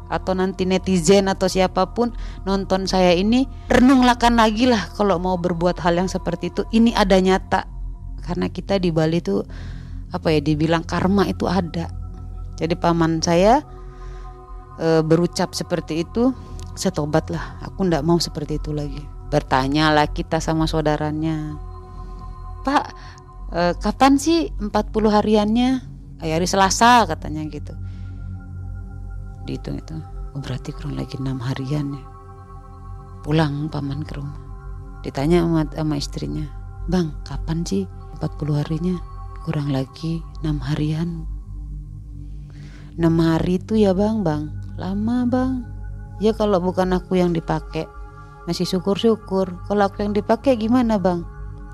[0.09, 2.09] atau nanti netizen atau siapa pun
[2.41, 7.21] nonton saya ini renunglakan lagi lah kalau mau berbuat hal yang seperti itu ini ada
[7.21, 7.69] nyata
[8.25, 9.45] karena kita di Bali itu
[10.09, 11.93] apa ya dibilang karma itu ada
[12.57, 13.61] jadi paman saya
[14.79, 16.31] e, berucap seperti itu
[16.79, 19.03] saya tobatlah aku ndak mau seperti itu lagi.
[19.29, 21.59] Bertanyalah kita sama saudaranya
[22.63, 22.95] pak
[23.51, 24.71] e, kapan sih 40
[25.11, 25.69] hariannya?
[26.19, 27.71] Hari Selasa katanya gitu.
[29.47, 29.95] Dihitung itu
[30.35, 32.03] oh, berarti kurang lagi enam harian ya.
[33.23, 34.39] Pulang paman ke rumah.
[35.03, 36.47] Ditanya sama, sama istrinya
[36.91, 37.83] bang kapan sih
[38.19, 38.95] 40 harinya?
[39.47, 41.23] Kurang lagi enam harian.
[42.99, 45.67] Enam hari itu ya bang bang Lama bang.
[46.23, 47.83] Ya kalau bukan aku yang dipakai.
[48.47, 49.51] Masih syukur-syukur.
[49.67, 51.27] Kalau aku yang dipakai gimana bang?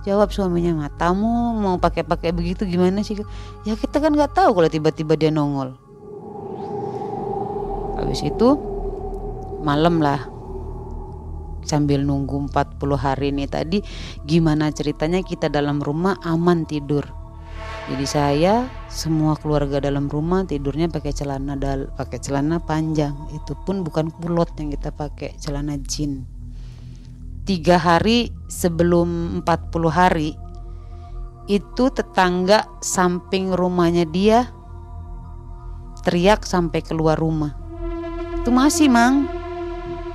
[0.09, 3.21] Jawab suaminya matamu mau pakai-pakai begitu gimana sih?
[3.61, 5.77] Ya kita kan nggak tahu kalau tiba-tiba dia nongol.
[8.01, 8.57] Habis itu
[9.61, 10.29] malam lah
[11.65, 13.81] sambil nunggu 40 hari ini tadi
[14.29, 17.24] gimana ceritanya kita dalam rumah aman tidur
[17.85, 18.53] jadi saya
[18.89, 23.13] semua keluarga dalam rumah tidurnya pakai celana dal pakai celana panjang.
[23.29, 26.25] Itu pun bukan kulot yang kita pakai, celana jin.
[27.45, 30.33] Tiga hari sebelum 40 hari
[31.45, 34.49] itu tetangga samping rumahnya dia
[36.01, 37.53] teriak sampai keluar rumah.
[38.41, 39.29] Itu masih mang,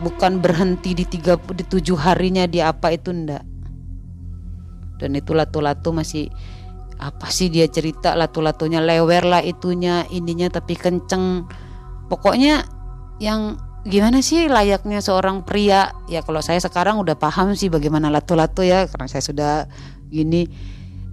[0.02, 3.46] bukan berhenti di tiga di tujuh harinya di apa itu ndak.
[4.98, 6.26] Dan itu latu-latu masih
[7.00, 11.48] apa sih dia cerita latu-latunya lewer lah itunya ininya tapi kenceng.
[12.12, 12.68] Pokoknya
[13.16, 13.56] yang
[13.88, 15.96] gimana sih layaknya seorang pria?
[16.12, 19.52] Ya kalau saya sekarang udah paham sih bagaimana latu-latu ya karena saya sudah
[20.12, 20.44] gini.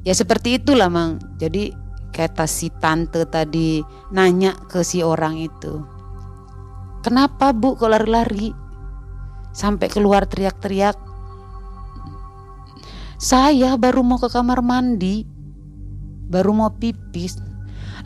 [0.04, 1.24] Ya seperti itulah mang.
[1.40, 1.72] Jadi
[2.12, 3.80] kata si tante tadi
[4.12, 5.98] nanya ke si orang itu
[7.08, 8.52] kenapa bu kok lari-lari?
[9.56, 11.00] Sampai keluar teriak-teriak
[13.18, 15.26] saya baru mau ke kamar mandi
[16.28, 17.40] baru mau pipis.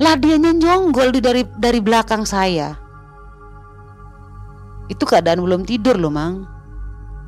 [0.01, 2.73] Lah dia jonggol di dari dari belakang saya.
[4.87, 6.45] Itu keadaan belum tidur loh mang.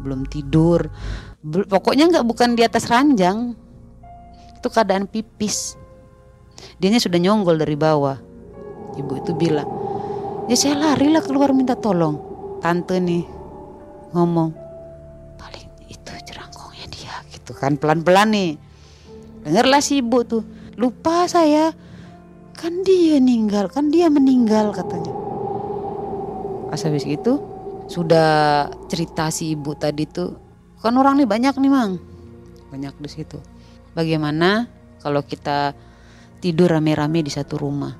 [0.01, 0.87] Belum tidur.
[1.43, 3.53] Pokoknya nggak bukan di atas ranjang.
[4.57, 5.75] Itu keadaan pipis.
[6.79, 8.15] Dianya sudah nyonggol dari bawah.
[8.93, 9.67] Ibu itu bilang
[10.45, 12.19] ya saya lari lah keluar minta tolong.
[12.63, 13.27] Tante nih
[14.15, 14.55] ngomong
[15.35, 18.51] paling itu jerangkongnya dia gitu kan pelan-pelan nih.
[19.43, 20.43] Dengarlah si ibu tuh
[20.77, 21.73] lupa saya.
[22.53, 25.11] Kan dia meninggal kan dia meninggal katanya.
[26.69, 27.41] Pas habis itu
[27.89, 30.37] sudah cerita si ibu tadi tuh
[30.79, 31.97] kan orang nih banyak nih mang.
[32.69, 33.41] Banyak di situ.
[33.93, 34.69] Bagaimana
[35.01, 35.73] kalau kita
[36.41, 37.93] tidur rame-rame di satu rumah?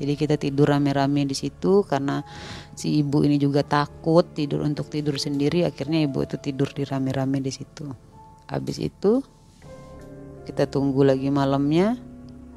[0.00, 2.24] Jadi kita tidur rame-rame di situ karena
[2.72, 5.68] si ibu ini juga takut tidur untuk tidur sendiri.
[5.68, 7.84] Akhirnya ibu itu tidur di rame-rame di situ.
[8.48, 9.20] Habis itu
[10.46, 11.96] kita tunggu lagi malamnya,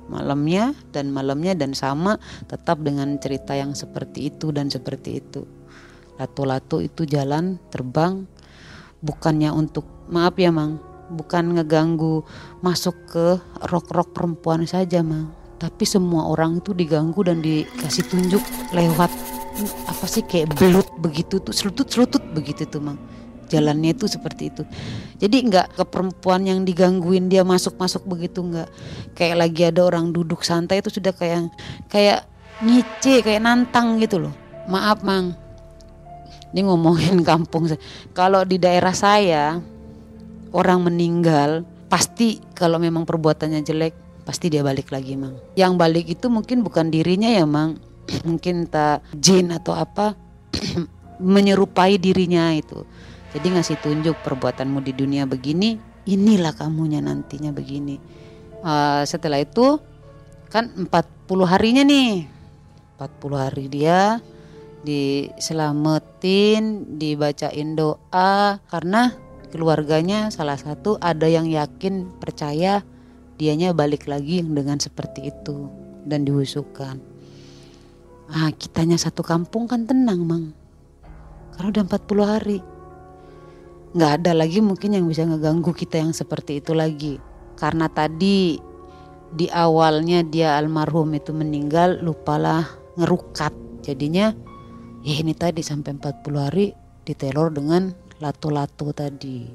[0.07, 5.43] malamnya dan malamnya dan sama tetap dengan cerita yang seperti itu dan seperti itu.
[6.17, 8.29] Lato-lato itu jalan terbang
[9.03, 10.79] bukannya untuk maaf ya mang
[11.11, 12.23] bukan ngeganggu
[12.63, 13.25] masuk ke
[13.67, 19.11] rok-rok perempuan saja mang tapi semua orang itu diganggu dan dikasih tunjuk lewat
[19.85, 22.97] apa sih kayak belut begitu tuh selutut selutut begitu tuh mang
[23.53, 24.63] jalannya itu seperti itu.
[25.21, 28.69] Jadi nggak ke perempuan yang digangguin dia masuk masuk begitu nggak.
[29.13, 31.53] Kayak lagi ada orang duduk santai itu sudah kayak
[31.87, 32.25] kayak
[32.65, 34.33] ngice kayak nantang gitu loh.
[34.65, 35.37] Maaf mang.
[36.53, 37.69] Ini ngomongin kampung
[38.17, 39.61] kalau di daerah saya
[40.53, 43.93] orang meninggal pasti kalau memang perbuatannya jelek
[44.23, 45.37] pasti dia balik lagi mang.
[45.53, 47.77] Yang balik itu mungkin bukan dirinya ya mang.
[48.27, 50.11] Mungkin tak jin atau apa
[51.23, 52.83] menyerupai dirinya itu
[53.33, 57.97] jadi ngasih tunjuk perbuatanmu di dunia begini inilah kamunya nantinya begini
[58.61, 59.81] uh, setelah itu
[60.53, 60.93] kan 40
[61.49, 62.29] harinya nih
[63.01, 64.21] 40 hari dia
[64.83, 69.15] diselamatin, dibacain doa karena
[69.49, 72.83] keluarganya salah satu ada yang yakin percaya
[73.39, 75.71] dianya balik lagi dengan seperti itu
[76.03, 76.99] dan diusukan.
[78.33, 80.45] Ah, kitanya satu kampung kan tenang, Mang.
[81.55, 82.59] Karena udah 40 hari.
[83.93, 87.21] Nggak ada lagi mungkin yang bisa ngeganggu kita yang seperti itu lagi.
[87.53, 88.57] Karena tadi
[89.29, 92.65] di awalnya dia almarhum itu meninggal lupalah
[92.97, 93.53] ngerukat.
[93.85, 94.33] Jadinya
[95.05, 96.73] ya ini tadi sampai 40 hari
[97.05, 99.45] diteror dengan lato-lato tadi.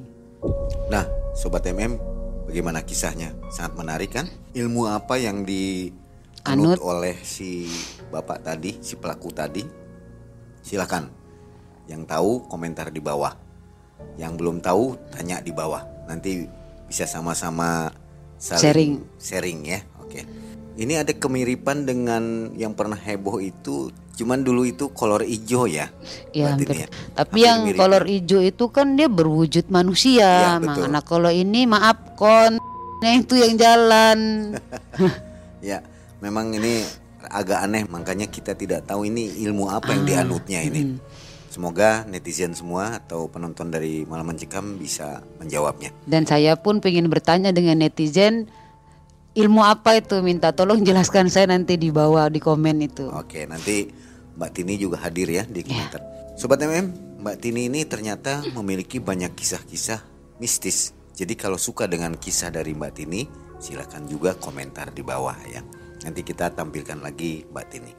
[0.86, 1.02] Nah,
[1.34, 1.98] sobat MM,
[2.46, 3.34] bagaimana kisahnya?
[3.50, 4.30] Sangat menarik kan?
[4.54, 7.66] Ilmu apa yang dianut oleh si
[8.14, 9.66] bapak tadi, si pelaku tadi?
[10.62, 11.10] Silakan.
[11.90, 13.47] Yang tahu komentar di bawah.
[14.18, 15.82] Yang belum tahu tanya di bawah.
[16.10, 16.46] Nanti
[16.88, 17.92] bisa sama-sama
[18.38, 19.80] sharing sharing ya.
[20.02, 20.24] Oke.
[20.78, 25.94] Ini ada kemiripan dengan yang pernah heboh itu Cuman dulu itu kolor hijau ya.
[26.34, 26.74] Iya hampir.
[26.74, 26.88] Ya.
[27.14, 27.78] Tapi hampir yang mirip.
[27.78, 30.58] kolor hijau itu kan dia berwujud manusia.
[30.58, 32.58] Ya, Nah kalau ini maaf kon
[32.98, 34.18] itu yang jalan.
[35.70, 35.78] ya,
[36.18, 36.82] memang ini
[37.30, 40.80] agak aneh makanya kita tidak tahu ini ilmu apa yang ah, dianutnya ini.
[40.82, 40.98] Hmm.
[41.58, 45.90] Semoga netizen semua atau penonton dari Malam Mencekam bisa menjawabnya.
[46.06, 48.46] Dan saya pun ingin bertanya dengan netizen
[49.34, 53.10] ilmu apa itu minta tolong jelaskan saya nanti di bawah di komen itu.
[53.10, 53.90] Oke, nanti
[54.38, 55.82] Mbak Tini juga hadir ya di iya.
[55.82, 55.98] komentar.
[55.98, 56.38] Yeah.
[56.38, 59.98] Sobat MM, Mbak Tini ini ternyata memiliki banyak kisah-kisah
[60.38, 60.94] mistis.
[61.18, 63.26] Jadi kalau suka dengan kisah dari Mbak Tini,
[63.58, 65.66] silahkan juga komentar di bawah ya.
[66.06, 67.92] Nanti kita tampilkan lagi Mbak Tini.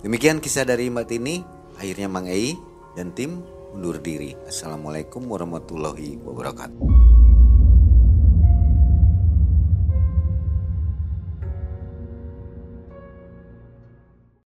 [0.00, 1.44] Demikian kisah dari Mbak Tini.
[1.76, 2.56] Akhirnya Mang Ei
[2.94, 3.42] dan tim
[3.74, 4.38] undur diri.
[4.46, 7.13] Assalamualaikum warahmatullahi wabarakatuh.